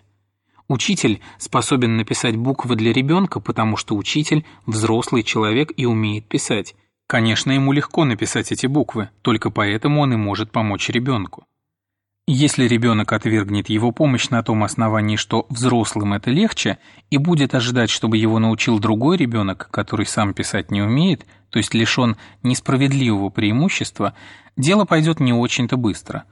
Учитель 0.66 1.20
способен 1.38 1.96
написать 1.96 2.34
буквы 2.34 2.74
для 2.74 2.92
ребенка, 2.92 3.38
потому 3.38 3.76
что 3.76 3.94
учитель– 3.94 4.44
взрослый 4.66 5.22
человек 5.22 5.70
и 5.76 5.86
умеет 5.86 6.26
писать. 6.26 6.74
Конечно, 7.06 7.52
ему 7.52 7.70
легко 7.70 8.04
написать 8.04 8.50
эти 8.50 8.66
буквы, 8.66 9.10
только 9.22 9.50
поэтому 9.50 10.00
он 10.00 10.14
и 10.14 10.16
может 10.16 10.50
помочь 10.50 10.88
ребенку. 10.88 11.44
Если 12.30 12.68
ребенок 12.68 13.14
отвергнет 13.14 13.70
его 13.70 13.90
помощь 13.90 14.28
на 14.28 14.42
том 14.42 14.62
основании, 14.62 15.16
что 15.16 15.46
взрослым 15.48 16.12
это 16.12 16.30
легче, 16.30 16.76
и 17.08 17.16
будет 17.16 17.54
ожидать, 17.54 17.88
чтобы 17.88 18.18
его 18.18 18.38
научил 18.38 18.78
другой 18.78 19.16
ребенок, 19.16 19.68
который 19.70 20.04
сам 20.04 20.34
писать 20.34 20.70
не 20.70 20.82
умеет, 20.82 21.24
то 21.48 21.56
есть 21.58 21.72
лишен 21.72 22.18
несправедливого 22.42 23.30
преимущества, 23.30 24.12
дело 24.58 24.84
пойдет 24.84 25.20
не 25.20 25.32
очень-то 25.32 25.78
быстро. 25.78 26.24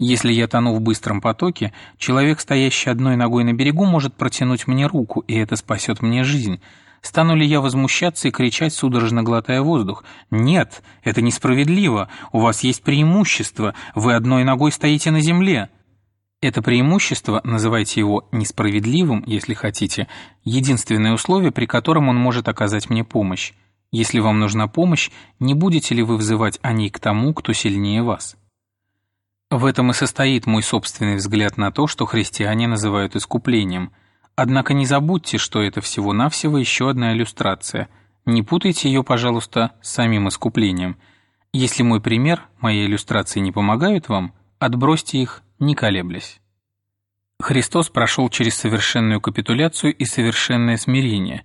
Если 0.00 0.32
я 0.32 0.48
тону 0.48 0.74
в 0.74 0.80
быстром 0.80 1.20
потоке, 1.20 1.72
человек, 1.98 2.40
стоящий 2.40 2.90
одной 2.90 3.14
ногой 3.14 3.44
на 3.44 3.52
берегу, 3.52 3.84
может 3.84 4.14
протянуть 4.14 4.66
мне 4.66 4.88
руку, 4.88 5.20
и 5.20 5.36
это 5.36 5.54
спасет 5.54 6.02
мне 6.02 6.24
жизнь– 6.24 6.60
Стану 7.04 7.36
ли 7.36 7.46
я 7.46 7.60
возмущаться 7.60 8.28
и 8.28 8.30
кричать, 8.30 8.72
судорожно 8.72 9.22
глотая 9.22 9.60
воздух? 9.60 10.04
Нет, 10.30 10.82
это 11.02 11.20
несправедливо, 11.20 12.08
у 12.32 12.40
вас 12.40 12.64
есть 12.64 12.82
преимущество, 12.82 13.74
вы 13.94 14.14
одной 14.14 14.42
ногой 14.42 14.72
стоите 14.72 15.10
на 15.10 15.20
земле. 15.20 15.68
Это 16.40 16.62
преимущество, 16.62 17.42
называйте 17.44 18.00
его 18.00 18.26
несправедливым, 18.32 19.22
если 19.26 19.52
хотите, 19.52 20.08
единственное 20.44 21.12
условие, 21.12 21.52
при 21.52 21.66
котором 21.66 22.08
он 22.08 22.16
может 22.16 22.48
оказать 22.48 22.88
мне 22.88 23.04
помощь. 23.04 23.52
Если 23.92 24.18
вам 24.18 24.40
нужна 24.40 24.66
помощь, 24.66 25.10
не 25.38 25.52
будете 25.52 25.94
ли 25.94 26.02
вы 26.02 26.16
взывать 26.16 26.58
о 26.62 26.72
ней 26.72 26.88
к 26.88 26.98
тому, 27.00 27.34
кто 27.34 27.52
сильнее 27.52 28.02
вас? 28.02 28.34
В 29.50 29.66
этом 29.66 29.90
и 29.90 29.94
состоит 29.94 30.46
мой 30.46 30.62
собственный 30.62 31.16
взгляд 31.16 31.58
на 31.58 31.70
то, 31.70 31.86
что 31.86 32.06
христиане 32.06 32.66
называют 32.66 33.14
искуплением– 33.14 33.92
Однако 34.36 34.74
не 34.74 34.84
забудьте, 34.84 35.38
что 35.38 35.62
это 35.62 35.80
всего-навсего 35.80 36.58
еще 36.58 36.90
одна 36.90 37.12
иллюстрация. 37.12 37.88
Не 38.26 38.42
путайте 38.42 38.88
ее, 38.88 39.04
пожалуйста, 39.04 39.72
с 39.80 39.90
самим 39.90 40.28
искуплением. 40.28 40.96
Если 41.52 41.82
мой 41.82 42.00
пример, 42.00 42.42
мои 42.58 42.84
иллюстрации 42.84 43.38
не 43.38 43.52
помогают 43.52 44.08
вам, 44.08 44.34
отбросьте 44.58 45.18
их, 45.18 45.42
не 45.60 45.74
колеблясь. 45.76 46.40
Христос 47.40 47.90
прошел 47.90 48.28
через 48.28 48.56
совершенную 48.56 49.20
капитуляцию 49.20 49.94
и 49.94 50.04
совершенное 50.04 50.78
смирение. 50.78 51.44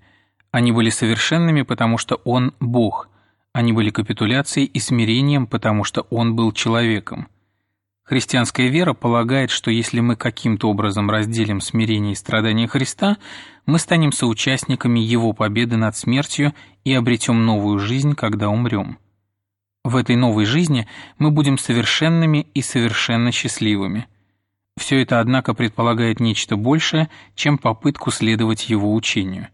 Они 0.52 0.72
были 0.72 0.90
совершенными, 0.90 1.62
потому 1.62 1.98
что 1.98 2.16
Он– 2.24 2.56
Бог. 2.60 3.10
Они 3.54 3.74
были 3.74 3.92
капитуляцией 3.92 4.66
и 4.66 4.80
смирением, 4.80 5.46
потому 5.46 5.84
что 5.84 6.02
Он 6.10 6.36
был 6.36 6.54
человеком. 6.54 7.28
Христианская 8.10 8.70
вера 8.70 8.96
полагает, 8.96 9.52
что 9.52 9.70
если 9.70 10.00
мы 10.00 10.16
каким-то 10.16 10.68
образом 10.68 11.12
разделим 11.12 11.62
смирение 11.62 12.14
и 12.14 12.16
страдания 12.16 12.68
Христа, 12.68 13.18
мы 13.68 13.78
станем 13.78 14.12
соучастниками 14.12 15.00
Его 15.00 15.32
победы 15.34 15.78
над 15.78 15.96
смертью 15.96 16.56
и 16.84 16.92
обретем 16.92 17.46
новую 17.46 17.78
жизнь, 17.78 18.16
когда 18.16 18.50
умрем. 18.50 18.98
В 19.84 19.96
этой 19.96 20.16
новой 20.16 20.46
жизни 20.46 20.88
мы 21.20 21.30
будем 21.30 21.60
совершенными 21.60 22.48
и 22.56 22.64
совершенно 22.64 23.32
счастливыми. 23.32 24.08
Все 24.76 25.04
это, 25.04 25.20
однако, 25.20 25.54
предполагает 25.54 26.20
нечто 26.20 26.56
большее, 26.56 27.10
чем 27.36 27.60
попытку 27.60 28.10
следовать 28.10 28.72
Его 28.72 28.92
учению. 28.92 29.50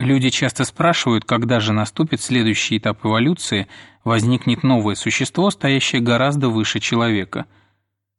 Люди 0.00 0.30
часто 0.30 0.64
спрашивают, 0.64 1.24
когда 1.24 1.60
же 1.60 1.72
наступит 1.72 2.20
следующий 2.20 2.78
этап 2.78 3.06
эволюции, 3.06 3.68
возникнет 4.02 4.64
новое 4.64 4.96
существо, 4.96 5.52
стоящее 5.52 6.02
гораздо 6.02 6.48
выше 6.48 6.80
человека– 6.80 7.46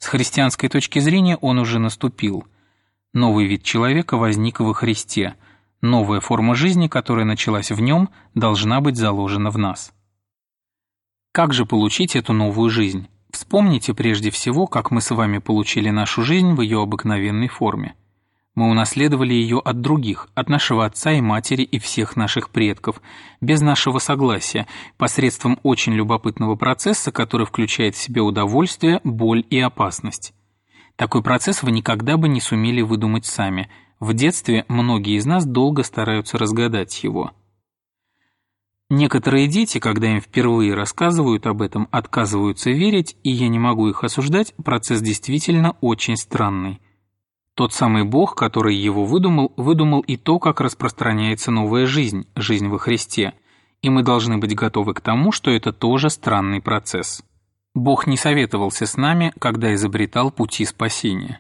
с 0.02 0.08
христианской 0.08 0.68
точки 0.68 0.98
зрения 0.98 1.38
он 1.38 1.60
уже 1.60 1.78
наступил. 1.78 2.46
Новый 3.14 3.46
вид 3.46 3.62
человека 3.64 4.18
возник 4.18 4.60
во 4.60 4.74
Христе. 4.74 5.36
Новая 5.82 6.22
форма 6.22 6.56
жизни, 6.56 6.88
которая 6.88 7.24
началась 7.24 7.70
в 7.70 7.80
нем, 7.80 8.10
должна 8.34 8.82
быть 8.82 8.98
заложена 8.98 9.52
в 9.52 9.60
нас. 9.60 9.94
Как 11.32 11.54
же 11.54 11.68
получить 11.68 12.16
эту 12.16 12.34
новую 12.34 12.72
жизнь? 12.72 13.10
Вспомните 13.32 13.94
прежде 13.94 14.32
всего, 14.32 14.66
как 14.66 14.90
мы 14.90 15.02
с 15.02 15.12
вами 15.12 15.38
получили 15.38 15.92
нашу 15.92 16.24
жизнь 16.24 16.54
в 16.54 16.62
ее 16.62 16.82
обыкновенной 16.82 17.48
форме. 17.48 17.94
Мы 18.54 18.70
унаследовали 18.70 19.34
ее 19.34 19.60
от 19.60 19.80
других, 19.80 20.28
от 20.36 20.50
нашего 20.50 20.86
отца 20.86 21.14
и 21.14 21.22
матери 21.22 21.64
и 21.64 21.80
всех 21.80 22.18
наших 22.18 22.50
предков, 22.50 23.02
без 23.40 23.62
нашего 23.62 24.00
согласия, 24.00 24.68
посредством 24.98 25.58
очень 25.64 25.94
любопытного 25.94 26.56
процесса, 26.56 27.14
который 27.14 27.46
включает 27.46 27.96
в 27.96 28.02
себя 28.02 28.24
удовольствие, 28.24 29.00
боль 29.06 29.46
и 29.50 29.60
опасность. 29.60 30.34
Такой 30.98 31.24
процесс 31.24 31.64
вы 31.64 31.72
никогда 31.72 32.18
бы 32.18 32.28
не 32.28 32.42
сумели 32.42 32.82
выдумать 32.82 33.26
сами. 33.26 33.70
В 34.02 34.14
детстве 34.14 34.66
многие 34.68 35.18
из 35.18 35.26
нас 35.26 35.46
долго 35.46 35.84
стараются 35.84 36.38
разгадать 36.38 37.04
его. 37.04 37.32
Некоторые 38.90 39.48
дети, 39.48 39.80
когда 39.80 40.12
им 40.12 40.20
впервые 40.20 40.74
рассказывают 40.74 41.48
об 41.48 41.62
этом, 41.62 41.88
отказываются 41.92 42.72
верить, 42.72 43.16
и 43.24 43.32
я 43.32 43.48
не 43.48 43.58
могу 43.58 43.88
их 43.88 44.04
осуждать, 44.04 44.54
процесс 44.58 45.00
действительно 45.00 45.78
очень 45.80 46.18
странный. 46.18 46.82
Тот 47.62 47.74
самый 47.74 48.06
Бог, 48.06 48.34
который 48.34 48.76
его 48.76 49.06
выдумал, 49.06 49.54
выдумал 49.56 50.00
и 50.00 50.18
то, 50.18 50.40
как 50.40 50.62
распространяется 50.62 51.52
новая 51.52 51.86
жизнь, 51.86 52.26
жизнь 52.36 52.68
во 52.68 52.80
Христе, 52.80 53.34
и 53.84 53.90
мы 53.92 54.02
должны 54.02 54.40
быть 54.40 54.56
готовы 54.56 54.96
к 54.96 55.02
тому, 55.02 55.32
что 55.32 55.52
это 55.52 55.72
тоже 55.72 56.10
странный 56.10 56.60
процесс. 56.60 57.24
Бог 57.76 58.08
не 58.08 58.18
советовался 58.18 58.88
с 58.88 58.98
нами, 58.98 59.32
когда 59.38 59.76
изобретал 59.76 60.32
пути 60.32 60.66
спасения. 60.66 61.40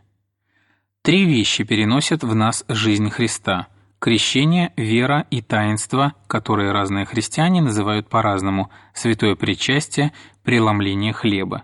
Три 1.01 1.25
вещи 1.25 1.63
переносят 1.63 2.23
в 2.23 2.35
нас 2.35 2.65
жизнь 2.67 3.09
Христа– 3.09 3.65
крещение, 3.99 4.73
вера 4.77 5.25
и 5.31 5.41
таинство, 5.41 6.13
которые 6.27 6.71
разные 6.71 7.05
христиане 7.05 7.63
называют 7.63 8.09
по-разному– 8.09 8.69
святое 8.93 9.35
причастие, 9.35 10.13
преломление 10.43 11.13
хлеба. 11.13 11.63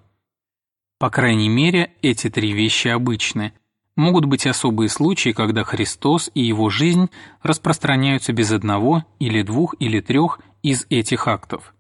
По 0.98 1.12
крайней 1.12 1.48
мере, 1.48 1.92
эти 2.02 2.32
три 2.32 2.54
вещи 2.54 2.88
обычны– 2.88 3.54
Могут 3.98 4.25
быть 4.25 4.46
особые 4.46 4.89
случаи, 4.89 5.32
когда 5.32 5.63
Христос 5.63 6.30
и 6.36 6.42
Его 6.42 6.70
жизнь 6.70 7.10
распространяются 7.42 8.32
без 8.32 8.51
одного 8.51 9.04
или 9.18 9.42
двух 9.42 9.74
или 9.80 10.01
трех 10.01 10.39
из 10.62 10.86
этих 10.92 11.27
актов. 11.27 11.74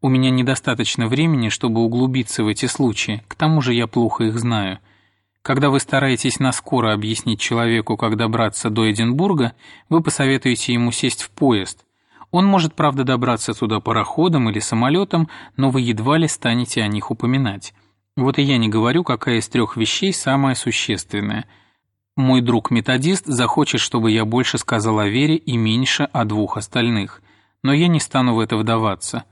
У 0.00 0.08
меня 0.08 0.30
недостаточно 0.30 1.06
времени, 1.06 1.50
чтобы 1.50 1.80
углубиться 1.80 2.42
в 2.42 2.48
эти 2.48 2.66
случаи, 2.66 3.22
к 3.28 3.36
тому 3.36 3.62
же 3.62 3.72
я 3.72 3.86
плохо 3.86 4.24
их 4.24 4.38
знаю. 4.40 4.80
Когда 5.42 5.70
вы 5.70 5.78
стараетесь 5.78 6.40
наскоро 6.40 6.92
объяснить 6.92 7.38
человеку, 7.38 7.96
как 7.96 8.16
добраться 8.16 8.68
до 8.68 8.90
Эдинбурга, 8.90 9.52
вы 9.88 10.02
посоветуете 10.02 10.72
ему 10.72 10.90
сесть 10.90 11.22
в 11.22 11.30
поезд. 11.30 11.84
Он 12.32 12.46
может, 12.46 12.74
правда, 12.74 13.04
добраться 13.04 13.54
туда 13.54 13.78
пароходом 13.78 14.50
или 14.50 14.58
самолетом, 14.58 15.28
но 15.56 15.70
вы 15.70 15.82
едва 15.82 16.18
ли 16.18 16.26
станете 16.26 16.82
о 16.82 16.88
них 16.88 17.12
упоминать. 17.12 17.74
Вот 18.16 18.38
и 18.38 18.42
я 18.42 18.58
не 18.58 18.68
говорю, 18.68 19.02
какая 19.02 19.38
из 19.38 19.48
трех 19.48 19.76
вещей 19.76 20.12
самая 20.12 20.54
существенная. 20.54 21.46
Мой 22.16 22.42
друг-методист 22.42 23.26
захочет, 23.26 23.80
чтобы 23.80 24.12
я 24.12 24.24
больше 24.24 24.56
сказал 24.58 25.00
о 25.00 25.08
вере 25.08 25.36
и 25.36 25.56
меньше 25.56 26.04
о 26.04 26.24
двух 26.24 26.56
остальных, 26.56 27.22
но 27.64 27.72
я 27.72 27.88
не 27.88 27.98
стану 27.98 28.34
в 28.34 28.40
это 28.40 28.56
вдаваться. 28.56 29.24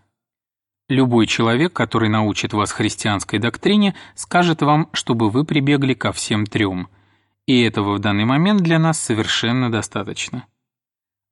Любой 0.88 1.28
человек, 1.28 1.72
который 1.72 2.08
научит 2.08 2.52
вас 2.52 2.72
христианской 2.72 3.38
доктрине, 3.38 3.94
скажет 4.16 4.62
вам, 4.62 4.88
чтобы 4.92 5.30
вы 5.30 5.44
прибегли 5.44 5.94
ко 5.94 6.10
всем 6.12 6.44
трем. 6.44 6.88
И 7.46 7.62
этого 7.62 7.94
в 7.94 8.00
данный 8.00 8.24
момент 8.24 8.62
для 8.62 8.80
нас 8.80 8.98
совершенно 8.98 9.70
достаточно. 9.70 10.46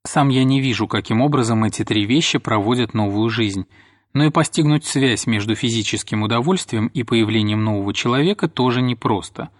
Сам 0.06 0.28
я 0.28 0.44
не 0.44 0.60
вижу, 0.60 0.86
каким 0.86 1.20
образом 1.20 1.64
эти 1.64 1.84
три 1.84 2.06
вещи 2.06 2.38
проводят 2.38 2.94
новую 2.94 3.28
жизнь– 3.28 3.66
но 4.12 4.24
и 4.24 4.30
постигнуть 4.30 4.84
связь 4.84 5.26
между 5.26 5.54
физическим 5.54 6.22
удовольствием 6.22 6.88
и 6.88 7.02
появлением 7.02 7.64
нового 7.64 7.94
человека 7.94 8.48
тоже 8.48 8.82
непросто. 8.82 9.50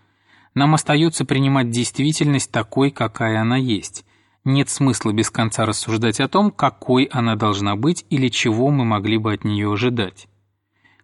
Нам 0.55 0.75
остается 0.75 1.25
принимать 1.25 1.71
действительность 1.71 2.51
такой, 2.51 2.91
какая 2.91 3.41
она 3.41 3.57
есть. 3.57 4.05
Нет 4.45 4.69
смысла 4.69 5.13
без 5.13 5.31
конца 5.31 5.67
рассуждать 5.67 6.19
о 6.19 6.29
том, 6.29 6.51
какой 6.51 7.05
она 7.05 7.37
должна 7.37 7.77
быть 7.77 8.05
или 8.11 8.29
чего 8.29 8.71
мы 8.71 8.85
могли 8.85 9.19
бы 9.19 9.33
от 9.33 9.45
нее 9.45 9.73
ожидать. 9.73 10.27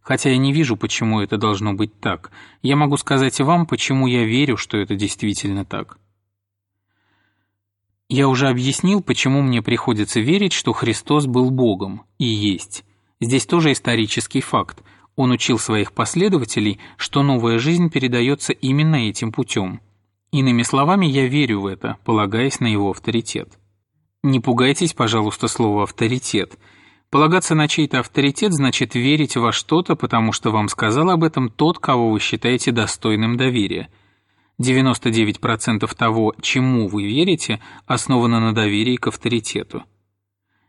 Хотя 0.00 0.31
я 0.31 0.38
не 0.38 0.53
вижу, 0.53 0.76
почему 0.76 1.21
это 1.21 1.37
должно 1.37 1.75
быть 1.75 2.00
так. 2.00 2.31
Я 2.62 2.76
могу 2.76 2.97
сказать 2.97 3.38
вам, 3.41 3.67
почему 3.67 4.07
я 4.07 4.25
верю, 4.25 4.57
что 4.57 4.79
это 4.79 4.95
действительно 4.95 5.65
так. 5.65 5.99
Я 8.09 8.29
уже 8.29 8.49
объяснил, 8.49 9.03
почему 9.03 9.43
мне 9.43 9.62
приходится 9.62 10.21
верить, 10.21 10.53
что 10.53 10.73
Христос 10.73 11.26
был 11.26 11.50
Богом 11.50 12.05
и 12.19 12.25
есть. 12.25 12.85
Здесь 13.20 13.46
тоже 13.46 13.73
исторический 13.73 14.40
факт. 14.40 14.82
Он 15.14 15.30
учил 15.30 15.58
своих 15.58 15.92
последователей, 15.92 16.78
что 16.99 17.23
новая 17.23 17.58
жизнь 17.58 17.90
передается 17.90 18.52
именно 18.52 19.08
этим 19.08 19.32
путем. 19.32 19.80
Иными 20.32 20.62
словами, 20.62 21.06
я 21.06 21.26
верю 21.26 21.61
в 21.61 21.66
это, 21.66 21.96
полагаясь 22.04 22.61
на 22.61 22.66
его 22.66 22.90
авторитет. 22.90 23.58
Не 24.23 24.40
пугайтесь, 24.40 24.92
пожалуйста, 24.92 25.49
слова 25.49 25.85
«авторитет». 25.85 26.58
Полагаться 27.11 27.54
на 27.54 27.68
чей-то 27.68 28.00
авторитет 28.00 28.52
значит 28.52 28.96
верить 28.96 29.37
во 29.37 29.52
что-то, 29.52 29.94
потому 29.94 30.32
что 30.32 30.50
вам 30.50 30.68
сказал 30.68 31.08
об 31.11 31.23
этом 31.23 31.49
тот, 31.49 31.78
кого 31.78 32.11
вы 32.11 32.18
считаете 32.18 32.73
достойным 32.73 33.37
доверия. 33.37 33.88
99% 34.61 35.94
того, 35.94 36.35
чему 36.42 36.88
вы 36.88 37.04
верите, 37.04 37.61
основано 37.87 38.40
на 38.40 38.52
доверии 38.52 38.96
к 38.96 39.06
авторитету. 39.06 39.85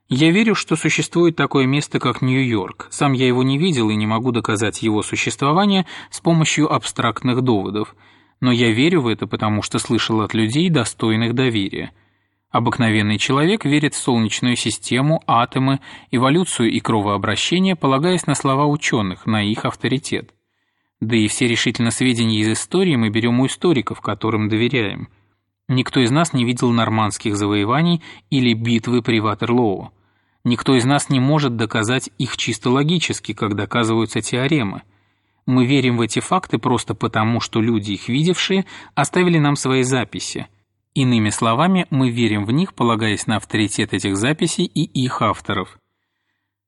Я 0.09 0.31
верю, 0.31 0.55
что 0.55 0.75
существует 0.75 1.35
такое 1.35 1.65
место, 1.65 1.99
как 1.99 2.21
Нью-Йорк. 2.21 2.87
Сам 2.91 3.13
я 3.13 3.27
его 3.27 3.43
не 3.43 3.57
видел 3.57 3.89
и 3.89 3.95
не 3.95 4.07
могу 4.07 4.31
доказать 4.31 4.81
его 4.81 5.03
существование 5.03 5.85
с 6.09 6.21
помощью 6.21 6.71
абстрактных 6.73 7.41
доводов. 7.41 7.95
Но 8.39 8.51
я 8.51 8.71
верю 8.71 9.01
в 9.01 9.07
это, 9.07 9.27
потому 9.27 9.61
что 9.61 9.79
слышал 9.79 10.21
от 10.21 10.33
людей, 10.33 10.69
достойных 10.69 11.33
доверия– 11.33 11.91
Обыкновенный 12.49 13.17
человек 13.17 13.65
верит 13.65 13.93
в 13.93 13.97
Солнечную 13.97 14.55
систему, 14.55 15.21
атомы, 15.27 15.81
эволюцию 16.11 16.71
и 16.71 16.79
кровообращение, 16.79 17.75
полагаясь 17.75 18.25
на 18.25 18.35
слова 18.35 18.65
ученых, 18.65 19.25
на 19.25 19.43
их 19.43 19.65
авторитет. 19.65 20.33
Да 21.01 21.15
и 21.15 21.27
все 21.27 21.47
решительно 21.47 21.91
сведения 21.91 22.39
из 22.39 22.49
истории 22.49 22.95
мы 22.95 23.09
берем 23.09 23.39
у 23.41 23.45
историков, 23.45 24.01
которым 24.01 24.47
доверяем. 24.47 25.09
Никто 25.67 25.99
из 25.99 26.09
нас 26.09 26.31
не 26.31 26.45
видел 26.45 26.71
нормандских 26.71 27.35
завоеваний 27.35 28.01
или 28.29 28.53
битвы 28.53 29.01
при 29.01 29.19
Ватерлоу. 29.19 29.91
Никто 30.47 30.75
из 30.75 30.85
нас 30.85 31.09
не 31.09 31.19
может 31.19 31.57
доказать 31.57 32.09
их 32.17 32.37
чисто 32.37 32.69
логически, 32.69 33.33
как 33.33 33.55
доказываются 33.55 34.21
теоремы. 34.21 34.83
Мы 35.45 35.65
верим 35.65 35.97
в 35.97 36.01
эти 36.01 36.19
факты 36.19 36.57
просто 36.57 36.95
потому, 36.95 37.41
что 37.41 37.61
люди, 37.61 37.91
их 37.91 38.07
видевшие, 38.07 38.65
оставили 38.95 39.39
нам 39.39 39.55
свои 39.55 39.83
записи– 39.83 40.47
Иными 40.97 41.29
словами, 41.29 41.85
мы 41.91 42.09
верим 42.09 42.43
в 42.43 42.51
них, 42.51 42.73
полагаясь 42.73 43.27
на 43.27 43.35
авторитет 43.35 43.93
этих 43.93 44.17
записей 44.17 44.65
и 44.65 44.83
их 44.83 45.21
авторов. 45.21 45.77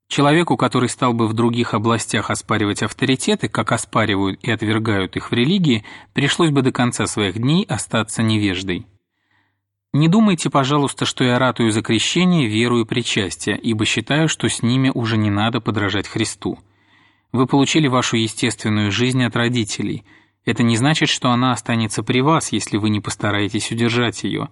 Человеку, 0.08 0.56
который 0.56 0.88
стал 0.88 1.14
бы 1.14 1.28
в 1.28 1.34
других 1.34 1.74
областях 1.74 2.30
оспаривать 2.30 2.84
авторитеты, 2.84 3.50
как 3.50 3.72
оспаривают 3.72 4.40
и 4.44 4.52
отвергают 4.52 5.16
их 5.16 5.32
в 5.32 5.34
религии, 5.34 5.84
пришлось 6.14 6.52
бы 6.52 6.62
до 6.62 6.72
конца 6.72 7.08
своих 7.08 7.40
дней 7.40 7.66
остаться 7.68 8.22
невеждой. 8.22 8.86
Не 9.94 10.08
думайте, 10.08 10.50
пожалуйста, 10.50 11.06
что 11.06 11.24
я 11.24 11.40
ратую 11.40 11.72
за 11.72 11.82
крещение, 11.82 12.48
веру 12.48 12.82
и 12.82 12.86
причастие, 12.86 13.58
ибо 13.58 13.86
считаю, 13.86 14.28
что 14.28 14.48
с 14.48 14.62
ними 14.62 14.92
уже 14.94 15.18
не 15.18 15.30
надо 15.30 15.62
подражать 15.62 16.08
Христу. 16.08 16.60
Вы 17.32 17.48
получили 17.48 17.88
вашу 17.88 18.18
естественную 18.18 18.92
жизнь 18.92 19.24
от 19.24 19.36
родителей– 19.36 20.04
это 20.50 20.64
не 20.64 20.78
значит, 20.78 21.10
что 21.10 21.30
она 21.30 21.52
останется 21.52 22.02
при 22.02 22.22
вас, 22.22 22.52
если 22.52 22.78
вы 22.78 22.90
не 22.90 23.00
постараетесь 23.00 23.72
удержать 23.72 24.24
ее. 24.24 24.50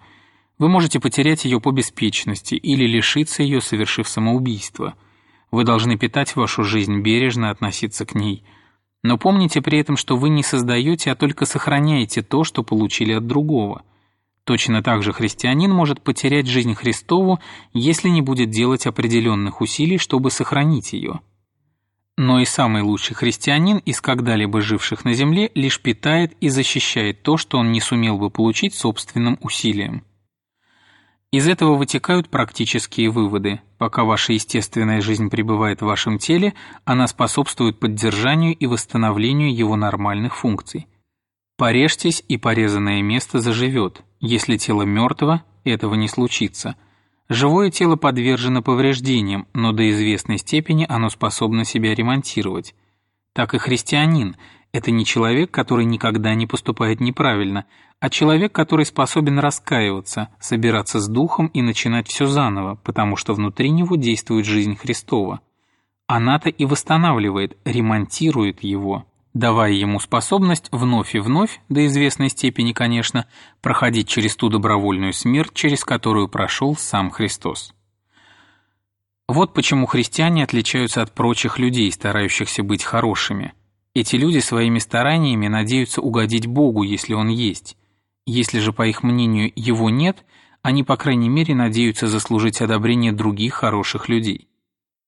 Вы 0.59 0.69
можете 0.69 0.99
потерять 0.99 1.45
ее 1.45 1.59
по 1.59 1.71
беспечности 1.71 2.53
или 2.53 2.85
лишиться 2.85 3.41
ее, 3.41 3.61
совершив 3.61 4.07
самоубийство. 4.07 4.93
Вы 5.49 5.63
должны 5.63 5.97
питать 5.97 6.35
вашу 6.35 6.63
жизнь, 6.63 6.99
бережно 7.01 7.49
относиться 7.49 8.05
к 8.05 8.13
ней. 8.13 8.43
Но 9.01 9.17
помните 9.17 9.61
при 9.61 9.79
этом, 9.79 9.97
что 9.97 10.17
вы 10.17 10.29
не 10.29 10.43
создаете, 10.43 11.11
а 11.11 11.15
только 11.15 11.45
сохраняете 11.45 12.21
то, 12.21 12.43
что 12.43 12.61
получили 12.61 13.13
от 13.13 13.25
другого. 13.25 13.83
Точно 14.47 14.81
так 14.81 15.03
же 15.03 15.11
христианин 15.11 15.71
может 15.71 16.01
потерять 16.01 16.47
жизнь 16.47 16.73
Христову, 16.73 17.41
если 17.73 18.07
не 18.07 18.21
будет 18.21 18.49
делать 18.49 18.87
определенных 18.87 19.59
усилий, 19.59 19.97
чтобы 19.97 20.31
сохранить 20.31 20.93
ее. 20.93 21.19
Но 22.15 22.39
и 22.39 22.45
самый 22.45 22.81
лучший 22.81 23.13
христианин 23.13 23.79
из 23.79 23.99
когда-либо 23.99 24.61
живших 24.61 25.03
на 25.03 25.13
земле 25.13 25.51
лишь 25.53 25.81
питает 25.81 26.31
и 26.39 26.47
защищает 26.47 27.23
то, 27.23 27.35
что 27.35 27.57
он 27.57 27.73
не 27.73 27.81
сумел 27.81 28.17
бы 28.17 28.29
получить 28.29 28.73
собственным 28.73 29.37
усилием. 29.41 30.05
Из 31.31 31.45
этого 31.45 31.75
вытекают 31.75 32.29
практические 32.29 33.09
выводы. 33.09 33.59
Пока 33.77 34.05
ваша 34.05 34.31
естественная 34.31 35.01
жизнь 35.01 35.29
пребывает 35.29 35.81
в 35.81 35.85
вашем 35.87 36.19
теле, 36.19 36.53
она 36.85 37.07
способствует 37.07 37.81
поддержанию 37.81 38.55
и 38.55 38.65
восстановлению 38.65 39.53
его 39.53 39.75
нормальных 39.75 40.37
функций. 40.37 40.87
Порежьтесь, 41.57 42.23
и 42.27 42.37
порезанное 42.37 43.01
место 43.01 43.39
заживет. 43.39 44.03
Если 44.19 44.57
тело 44.57 44.83
мертво, 44.83 45.43
этого 45.63 45.95
не 45.95 46.07
случится– 46.07 46.75
Живое 47.29 47.71
тело 47.71 47.97
подвержено 47.97 48.61
повреждениям, 48.61 49.47
но 49.53 49.73
до 49.73 49.89
известной 49.89 50.37
степени 50.37 50.85
оно 50.87 51.09
способно 51.09 51.65
себя 51.65 51.93
ремонтировать. 51.93 52.73
Так 53.33 53.53
и 53.53 53.57
христианин– 53.57 54.37
это 54.71 54.91
не 54.91 55.03
человек, 55.03 55.51
который 55.51 55.83
никогда 55.83 56.33
не 56.35 56.47
поступает 56.47 57.01
неправильно, 57.01 57.65
а 57.99 58.09
человек, 58.09 58.53
который 58.53 58.85
способен 58.85 59.39
раскаиваться, 59.39 60.29
собираться 60.39 60.99
с 60.99 61.07
духом 61.09 61.47
и 61.47 61.61
начинать 61.61 62.07
все 62.07 62.27
заново, 62.27 62.75
потому 62.75 63.17
что 63.17 63.33
внутри 63.33 63.71
него 63.71 63.97
действует 63.97 64.45
жизнь 64.45 64.77
Христова. 64.77 65.41
Она-то 66.05 66.49
и 66.49 66.65
восстанавливает, 66.65 67.57
ремонтирует 67.65 68.63
его 68.63 69.05
давая 69.37 69.71
ему 69.71 69.99
способность 69.99 70.67
вновь 70.71 71.15
и 71.15 71.19
вновь, 71.19 71.61
до 71.69 71.85
известной 71.87 72.29
степени, 72.29 72.73
конечно, 72.73 73.27
проходить 73.61 74.07
через 74.07 74.35
ту 74.35 74.49
добровольную 74.49 75.13
смерть, 75.13 75.53
через 75.53 75.83
которую 75.85 76.27
прошел 76.27 76.75
сам 76.75 77.11
Христос. 77.11 77.73
Вот 79.27 79.53
почему 79.53 79.85
христиане 79.85 80.43
отличаются 80.43 81.01
от 81.01 81.13
прочих 81.13 81.59
людей, 81.59 81.91
старающихся 81.91 82.63
быть 82.63 82.83
хорошими. 82.83 83.53
Эти 83.93 84.15
люди 84.15 84.39
своими 84.39 84.79
стараниями 84.79 85.47
надеются 85.47 86.01
угодить 86.01 86.47
Богу, 86.47 86.83
если 86.83 87.13
Он 87.13 87.27
есть. 87.27 87.77
Если 88.25 88.59
же, 88.59 88.71
по 88.73 88.87
их 88.87 89.03
мнению, 89.03 89.51
Его 89.55 89.89
нет, 89.89 90.23
они, 90.61 90.83
по 90.83 90.97
крайней 90.97 91.29
мере, 91.29 91.55
надеются 91.55 92.07
заслужить 92.07 92.61
одобрение 92.61 93.11
других 93.11 93.55
хороших 93.55 94.07
людей. 94.07 94.47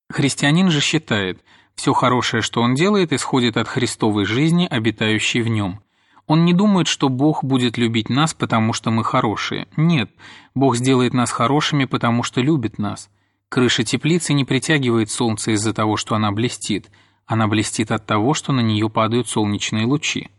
Христианин 0.10 0.70
же 0.70 0.82
считает– 0.82 1.44
все 1.80 1.94
хорошее, 1.94 2.44
что 2.44 2.62
он 2.62 2.76
делает, 2.76 3.14
исходит 3.14 3.56
от 3.56 3.70
Христовой 3.70 4.26
жизни, 4.26 4.68
обитающей 4.70 5.40
в 5.42 5.48
нем. 5.48 5.80
Он 6.28 6.44
не 6.44 6.54
думает, 6.54 6.88
что 6.88 7.08
Бог 7.08 7.42
будет 7.42 7.78
любить 7.78 8.10
нас, 8.10 8.34
потому 8.34 8.74
что 8.74 8.92
мы 8.92 9.06
хорошие. 9.06 9.66
Нет, 9.78 10.12
Бог 10.54 10.76
сделает 10.76 11.14
нас 11.14 11.32
хорошими, 11.32 11.86
потому 11.86 12.22
что 12.22 12.42
любит 12.42 12.80
нас. 12.80 13.10
Крыша 13.48 13.86
теплицы 13.86 14.34
не 14.34 14.44
притягивает 14.44 15.10
солнце 15.10 15.52
из-за 15.52 15.74
того, 15.74 15.96
что 15.96 16.16
она 16.16 16.34
блестит. 16.34 16.92
Она 17.26 17.48
блестит 17.48 17.92
от 17.92 18.06
того, 18.06 18.34
что 18.34 18.52
на 18.52 18.60
нее 18.60 18.90
падают 18.90 19.30
солнечные 19.30 19.86
лучи. 19.86 20.30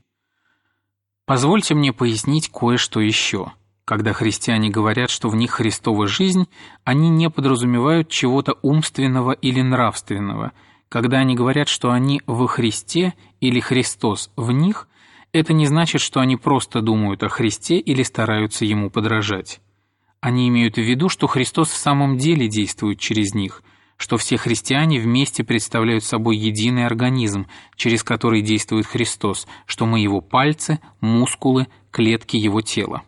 Позвольте 1.25 1.75
мне 1.75 1.95
пояснить 1.95 2.51
кое-что 2.51 3.01
еще. 3.01 3.53
Когда 3.87 4.13
христиане 4.13 4.69
говорят, 4.69 5.09
что 5.09 5.31
в 5.31 5.37
них 5.37 5.53
Христова 5.53 6.07
жизнь, 6.07 6.49
они 6.85 7.09
не 7.09 7.31
подразумевают 7.31 8.11
чего-то 8.11 8.59
умственного 8.61 9.33
или 9.33 9.63
нравственного– 9.63 10.53
когда 10.91 11.21
они 11.21 11.37
говорят, 11.37 11.69
что 11.69 11.93
они 11.93 12.21
во 12.27 12.49
Христе 12.49 13.15
или 13.41 13.61
Христос 13.61 14.31
в 14.37 14.51
них, 14.51 14.89
это 15.33 15.53
не 15.53 15.67
значит, 15.67 16.01
что 16.01 16.21
они 16.21 16.37
просто 16.37 16.83
думают 16.83 17.23
о 17.23 17.29
Христе 17.29 17.79
или 17.79 18.03
стараются 18.03 18.65
Ему 18.65 18.91
подражать. 18.91 19.61
Они 20.21 20.49
имеют 20.49 20.75
в 20.75 20.81
виду, 20.81 21.09
что 21.09 21.29
Христос 21.29 21.71
в 21.71 21.77
самом 21.77 22.19
деле 22.19 22.49
действует 22.49 22.99
через 22.99 23.35
них, 23.35 23.63
что 23.97 24.17
все 24.17 24.37
христиане 24.37 24.99
вместе 24.99 25.45
представляют 25.45 26.03
собой 26.03 26.37
единый 26.37 26.87
организм, 26.87 27.47
через 27.77 28.03
который 28.03 28.43
действует 28.43 28.87
Христос, 28.87 29.47
что 29.67 29.87
мы 29.87 30.01
Его 30.01 30.21
пальцы, 30.21 30.81
мускулы, 31.01 31.69
клетки 31.93 32.37
Его 32.37 32.63
тела. 32.63 33.03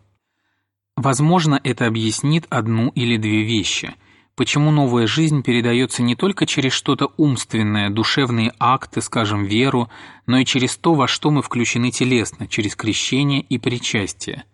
Возможно, 0.95 1.61
это 1.65 1.87
объяснит 1.87 2.47
одну 2.49 2.91
или 2.91 3.17
две 3.17 3.43
вещи– 3.43 3.93
почему 4.35 4.71
новая 4.71 5.07
жизнь 5.07 5.43
передается 5.43 6.03
не 6.03 6.17
только 6.17 6.47
через 6.47 6.73
что-то 6.73 7.13
умственное, 7.17 7.91
душевные 7.91 8.53
акты, 8.59 9.01
скажем, 9.01 9.45
веру, 9.45 9.91
но 10.27 10.39
и 10.39 10.45
через 10.45 10.77
то, 10.77 10.95
во 10.95 11.07
что 11.07 11.31
мы 11.31 11.43
включены 11.43 11.91
телесно, 11.91 12.47
через 12.47 12.77
крещение 12.77 13.41
и 13.41 13.59
причастие. 13.59 14.45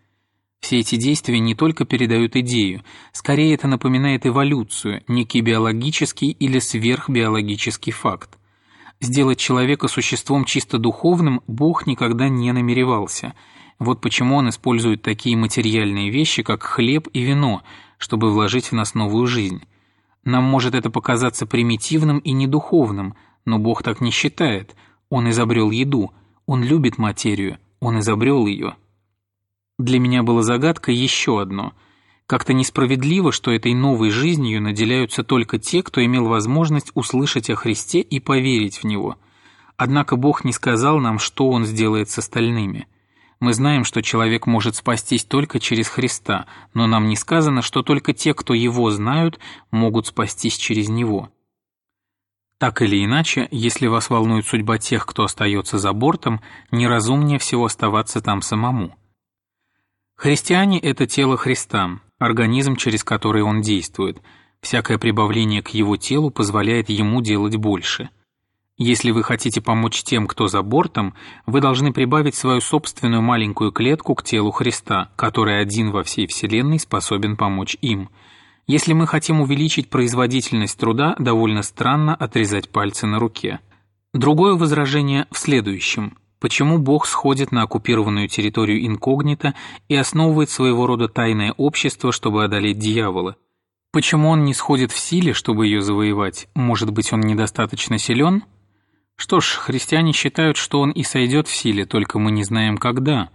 Все 0.60 0.80
эти 0.80 0.96
действия 0.96 1.38
не 1.38 1.54
только 1.54 1.84
передают 1.84 2.36
идею, 2.36 2.82
скорее 3.12 3.54
это 3.54 3.68
напоминает 3.68 4.26
эволюцию, 4.26 5.02
некий 5.06 5.40
биологический 5.40 6.30
или 6.30 6.58
сверхбиологический 6.58 7.92
факт. 7.92 8.38
Сделать 9.00 9.38
человека 9.38 9.86
существом 9.86 10.44
чисто 10.44 10.78
духовным 10.78 11.42
Бог 11.46 11.86
никогда 11.86 12.28
не 12.28 12.50
намеревался. 12.52 13.34
Вот 13.78 14.00
почему 14.00 14.36
он 14.36 14.48
использует 14.48 15.02
такие 15.02 15.36
материальные 15.36 16.10
вещи, 16.10 16.42
как 16.42 16.64
хлеб 16.64 17.06
и 17.12 17.20
вино, 17.20 17.62
чтобы 17.98 18.30
вложить 18.30 18.66
в 18.70 18.72
нас 18.72 18.94
новую 18.94 19.26
жизнь. 19.26 19.62
Нам 20.24 20.44
может 20.44 20.74
это 20.74 20.90
показаться 20.90 21.46
примитивным 21.46 22.18
и 22.18 22.32
недуховным, 22.32 23.14
но 23.44 23.58
Бог 23.58 23.82
так 23.82 24.00
не 24.00 24.10
считает. 24.10 24.74
Он 25.10 25.28
изобрел 25.30 25.70
еду, 25.70 26.12
Он 26.46 26.62
любит 26.62 26.98
материю, 26.98 27.58
Он 27.80 27.98
изобрел 27.98 28.46
ее. 28.46 28.76
Для 29.78 29.98
меня 29.98 30.22
было 30.22 30.42
загадкой 30.42 30.94
еще 30.94 31.40
одно. 31.40 31.72
Как-то 32.26 32.52
несправедливо, 32.52 33.32
что 33.32 33.52
этой 33.52 33.74
новой 33.74 34.10
жизнью 34.10 34.60
наделяются 34.60 35.22
только 35.22 35.58
те, 35.58 35.82
кто 35.82 36.04
имел 36.04 36.26
возможность 36.26 36.90
услышать 36.94 37.48
о 37.48 37.54
Христе 37.56 38.00
и 38.00 38.20
поверить 38.20 38.78
в 38.78 38.84
Него. 38.84 39.16
Однако 39.76 40.16
Бог 40.16 40.44
не 40.44 40.52
сказал 40.52 40.98
нам, 40.98 41.18
что 41.18 41.48
Он 41.48 41.64
сделает 41.64 42.10
с 42.10 42.18
остальными– 42.18 42.86
мы 43.40 43.52
знаем, 43.52 43.84
что 43.84 44.02
человек 44.02 44.46
может 44.46 44.74
спастись 44.76 45.24
только 45.24 45.60
через 45.60 45.88
Христа, 45.88 46.46
но 46.74 46.86
нам 46.86 47.08
не 47.08 47.16
сказано, 47.16 47.62
что 47.62 47.82
только 47.82 48.12
те, 48.12 48.34
кто 48.34 48.52
Его 48.52 48.90
знают, 48.90 49.38
могут 49.70 50.08
спастись 50.08 50.56
через 50.56 50.88
Него. 50.88 51.30
Так 52.58 52.82
или 52.82 53.04
иначе, 53.04 53.46
если 53.52 53.86
вас 53.86 54.10
волнует 54.10 54.46
судьба 54.46 54.78
тех, 54.78 55.06
кто 55.06 55.22
остается 55.22 55.78
за 55.78 55.92
бортом, 55.92 56.40
неразумнее 56.72 57.38
всего 57.38 57.66
оставаться 57.66 58.20
там 58.20 58.42
самому. 58.42 58.96
Христиане– 60.16 60.80
это 60.80 61.06
тело 61.06 61.36
Христа, 61.36 62.00
организм, 62.18 62.74
через 62.74 63.04
который 63.04 63.42
он 63.42 63.60
действует. 63.60 64.20
Всякое 64.60 64.98
прибавление 64.98 65.62
к 65.62 65.68
его 65.68 65.96
телу 65.96 66.30
позволяет 66.30 66.88
ему 66.88 67.20
делать 67.20 67.54
больше– 67.54 68.10
если 68.78 69.10
вы 69.10 69.24
хотите 69.24 69.60
помочь 69.60 70.04
тем, 70.04 70.28
кто 70.28 70.46
за 70.46 70.62
бортом, 70.62 71.14
вы 71.46 71.60
должны 71.60 71.92
прибавить 71.92 72.36
свою 72.36 72.60
собственную 72.60 73.20
маленькую 73.22 73.72
клетку 73.72 74.14
к 74.14 74.22
телу 74.22 74.52
Христа, 74.52 75.10
который 75.16 75.60
один 75.60 75.90
во 75.90 76.04
всей 76.04 76.28
Вселенной 76.28 76.78
способен 76.78 77.36
помочь 77.36 77.76
им. 77.82 78.08
Если 78.68 78.92
мы 78.92 79.08
хотим 79.08 79.40
увеличить 79.40 79.90
производительность 79.90 80.78
труда, 80.78 81.16
довольно 81.18 81.62
странно 81.62 82.14
отрезать 82.14 82.70
пальцы 82.70 83.06
на 83.06 83.18
руке. 83.18 83.58
Другое 84.14 84.54
возражение 84.54 85.26
в 85.32 85.38
следующем. 85.38 86.16
Почему 86.38 86.78
Бог 86.78 87.06
сходит 87.06 87.50
на 87.50 87.62
оккупированную 87.62 88.28
территорию 88.28 88.86
инкогнито 88.86 89.54
и 89.88 89.96
основывает 89.96 90.50
своего 90.50 90.86
рода 90.86 91.08
тайное 91.08 91.52
общество, 91.56 92.12
чтобы 92.12 92.44
одолеть 92.44 92.78
дьявола? 92.78 93.34
Почему 93.90 94.28
он 94.28 94.44
не 94.44 94.54
сходит 94.54 94.92
в 94.92 94.98
силе, 94.98 95.32
чтобы 95.32 95.66
ее 95.66 95.80
завоевать? 95.80 96.46
Может 96.54 96.92
быть, 96.92 97.12
он 97.12 97.20
недостаточно 97.20 97.98
силен? 97.98 98.44
Что 99.20 99.40
ж, 99.40 99.56
христиане 99.56 100.12
считают, 100.12 100.56
что 100.56 100.80
он 100.80 100.92
и 100.92 101.02
сойдет 101.02 101.48
в 101.48 101.54
силе, 101.54 101.84
только 101.84 102.20
мы 102.20 102.30
не 102.30 102.44
знаем 102.44 102.78
когда. 102.78 103.30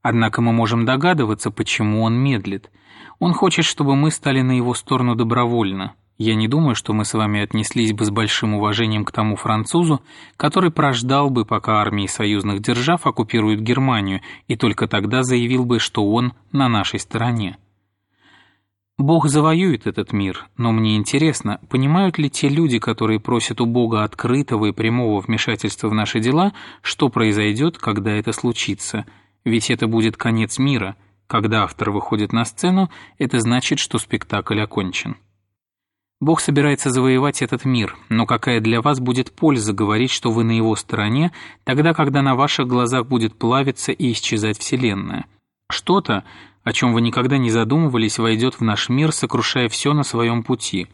Однако 0.00 0.40
мы 0.40 0.52
можем 0.52 0.84
догадываться, 0.84 1.50
почему 1.50 2.04
он 2.04 2.14
медлит. 2.14 2.70
Он 3.18 3.32
хочет, 3.32 3.64
чтобы 3.64 3.96
мы 3.96 4.12
стали 4.12 4.42
на 4.42 4.52
его 4.52 4.74
сторону 4.74 5.16
добровольно. 5.16 5.94
Я 6.18 6.36
не 6.36 6.46
думаю, 6.46 6.76
что 6.76 6.92
мы 6.92 7.04
с 7.04 7.14
вами 7.14 7.40
отнеслись 7.40 7.92
бы 7.92 8.04
с 8.04 8.10
большим 8.10 8.54
уважением 8.54 9.04
к 9.04 9.10
тому 9.10 9.34
французу, 9.34 10.02
который 10.36 10.70
прождал 10.70 11.30
бы, 11.30 11.44
пока 11.44 11.80
армии 11.80 12.06
союзных 12.06 12.62
держав 12.62 13.04
оккупируют 13.04 13.60
Германию, 13.60 14.20
и 14.46 14.54
только 14.54 14.86
тогда 14.86 15.24
заявил 15.24 15.64
бы, 15.64 15.80
что 15.80 16.08
он 16.08 16.34
на 16.52 16.68
нашей 16.68 17.00
стороне. 17.00 17.58
Бог 18.96 19.28
завоюет 19.28 19.88
этот 19.88 20.12
мир, 20.12 20.46
но 20.56 20.70
мне 20.70 20.96
интересно, 20.96 21.60
понимают 21.68 22.16
ли 22.16 22.30
те 22.30 22.48
люди, 22.48 22.78
которые 22.78 23.18
просят 23.18 23.60
у 23.60 23.66
Бога 23.66 24.04
открытого 24.04 24.66
и 24.66 24.72
прямого 24.72 25.20
вмешательства 25.20 25.88
в 25.88 25.94
наши 25.94 26.20
дела, 26.20 26.52
что 26.80 27.08
произойдет, 27.08 27.76
когда 27.76 28.12
это 28.12 28.32
случится? 28.32 29.04
Ведь 29.44 29.68
это 29.68 29.88
будет 29.88 30.16
конец 30.16 30.58
мира. 30.58 30.96
Когда 31.26 31.64
автор 31.64 31.90
выходит 31.90 32.32
на 32.32 32.44
сцену, 32.44 32.88
это 33.18 33.40
значит, 33.40 33.80
что 33.80 33.98
спектакль 33.98 34.60
окончен. 34.60 35.16
Бог 36.20 36.40
собирается 36.40 36.90
завоевать 36.90 37.42
этот 37.42 37.64
мир, 37.64 37.96
но 38.08 38.26
какая 38.26 38.60
для 38.60 38.80
вас 38.80 39.00
будет 39.00 39.32
польза 39.32 39.72
говорить, 39.72 40.12
что 40.12 40.30
вы 40.30 40.44
на 40.44 40.52
его 40.52 40.76
стороне, 40.76 41.32
тогда, 41.64 41.94
когда 41.94 42.22
на 42.22 42.36
ваших 42.36 42.68
глазах 42.68 43.06
будет 43.06 43.36
плавиться 43.36 43.90
и 43.90 44.12
исчезать 44.12 44.58
Вселенная? 44.58 45.26
Что-то, 45.68 46.24
о 46.64 46.72
чем 46.72 46.94
вы 46.94 47.02
никогда 47.02 47.36
не 47.36 47.50
задумывались, 47.50 48.18
войдет 48.18 48.54
в 48.54 48.62
наш 48.62 48.88
мир, 48.88 49.12
сокрушая 49.12 49.68
все 49.68 49.92
на 49.92 50.02
своем 50.02 50.42
пути. 50.42 50.88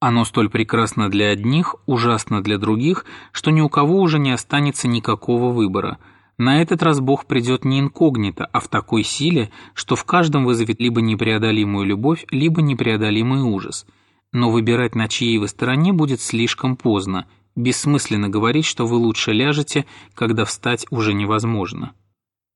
Оно 0.00 0.24
столь 0.24 0.50
прекрасно 0.50 1.08
для 1.08 1.28
одних, 1.28 1.76
ужасно 1.86 2.42
для 2.42 2.58
других, 2.58 3.06
что 3.30 3.52
ни 3.52 3.60
у 3.60 3.68
кого 3.68 4.00
уже 4.00 4.18
не 4.18 4.32
останется 4.32 4.88
никакого 4.88 5.52
выбора. 5.52 5.98
На 6.38 6.60
этот 6.60 6.82
раз 6.82 6.98
Бог 6.98 7.26
придет 7.26 7.64
не 7.64 7.78
инкогнито, 7.78 8.46
а 8.46 8.58
в 8.58 8.66
такой 8.66 9.04
силе, 9.04 9.52
что 9.74 9.94
в 9.94 10.04
каждом 10.04 10.44
вызовет 10.44 10.80
либо 10.80 11.00
непреодолимую 11.00 11.86
любовь, 11.86 12.26
либо 12.30 12.60
непреодолимый 12.62 13.42
ужас. 13.42 13.86
Но 14.32 14.50
выбирать, 14.50 14.96
на 14.96 15.06
чьей 15.06 15.38
вы 15.38 15.46
стороне, 15.46 15.92
будет 15.92 16.20
слишком 16.20 16.74
поздно. 16.74 17.26
Бессмысленно 17.54 18.28
говорить, 18.28 18.64
что 18.64 18.86
вы 18.86 18.96
лучше 18.96 19.32
ляжете, 19.32 19.84
когда 20.14 20.44
встать 20.44 20.84
уже 20.90 21.14
невозможно. 21.14 21.92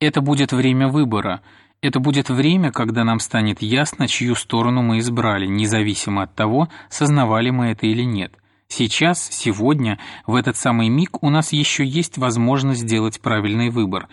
Это 0.00 0.20
будет 0.20 0.52
время 0.52 0.88
выбора– 0.88 1.42
это 1.82 2.00
будет 2.00 2.30
время, 2.30 2.72
когда 2.72 3.04
нам 3.04 3.20
станет 3.20 3.62
ясно, 3.62 4.08
чью 4.08 4.34
сторону 4.34 4.82
мы 4.82 4.98
избрали, 4.98 5.46
независимо 5.46 6.22
от 6.22 6.34
того, 6.34 6.68
сознавали 6.88 7.50
мы 7.50 7.66
это 7.66 7.86
или 7.86 8.02
нет. 8.02 8.32
Сейчас, 8.68 9.28
сегодня, 9.30 9.98
в 10.26 10.34
этот 10.34 10.56
самый 10.56 10.88
миг 10.88 11.22
у 11.22 11.30
нас 11.30 11.52
еще 11.52 11.84
есть 11.84 12.18
возможность 12.18 12.80
сделать 12.80 13.20
правильный 13.20 13.70
выбор. 13.70 14.08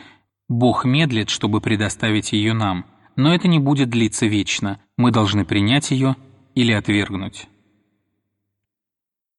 Бог 0.48 0.86
медлит, 0.86 1.30
чтобы 1.30 1.62
предоставить 1.62 2.34
ее 2.34 2.54
нам. 2.54 2.86
Но 3.16 3.34
это 3.34 3.48
не 3.48 3.60
будет 3.60 3.90
длиться 3.90 4.26
вечно. 4.26 4.80
Мы 4.98 5.12
должны 5.12 5.46
принять 5.46 5.92
ее 5.92 6.16
или 6.56 6.72
отвергнуть. 6.72 7.48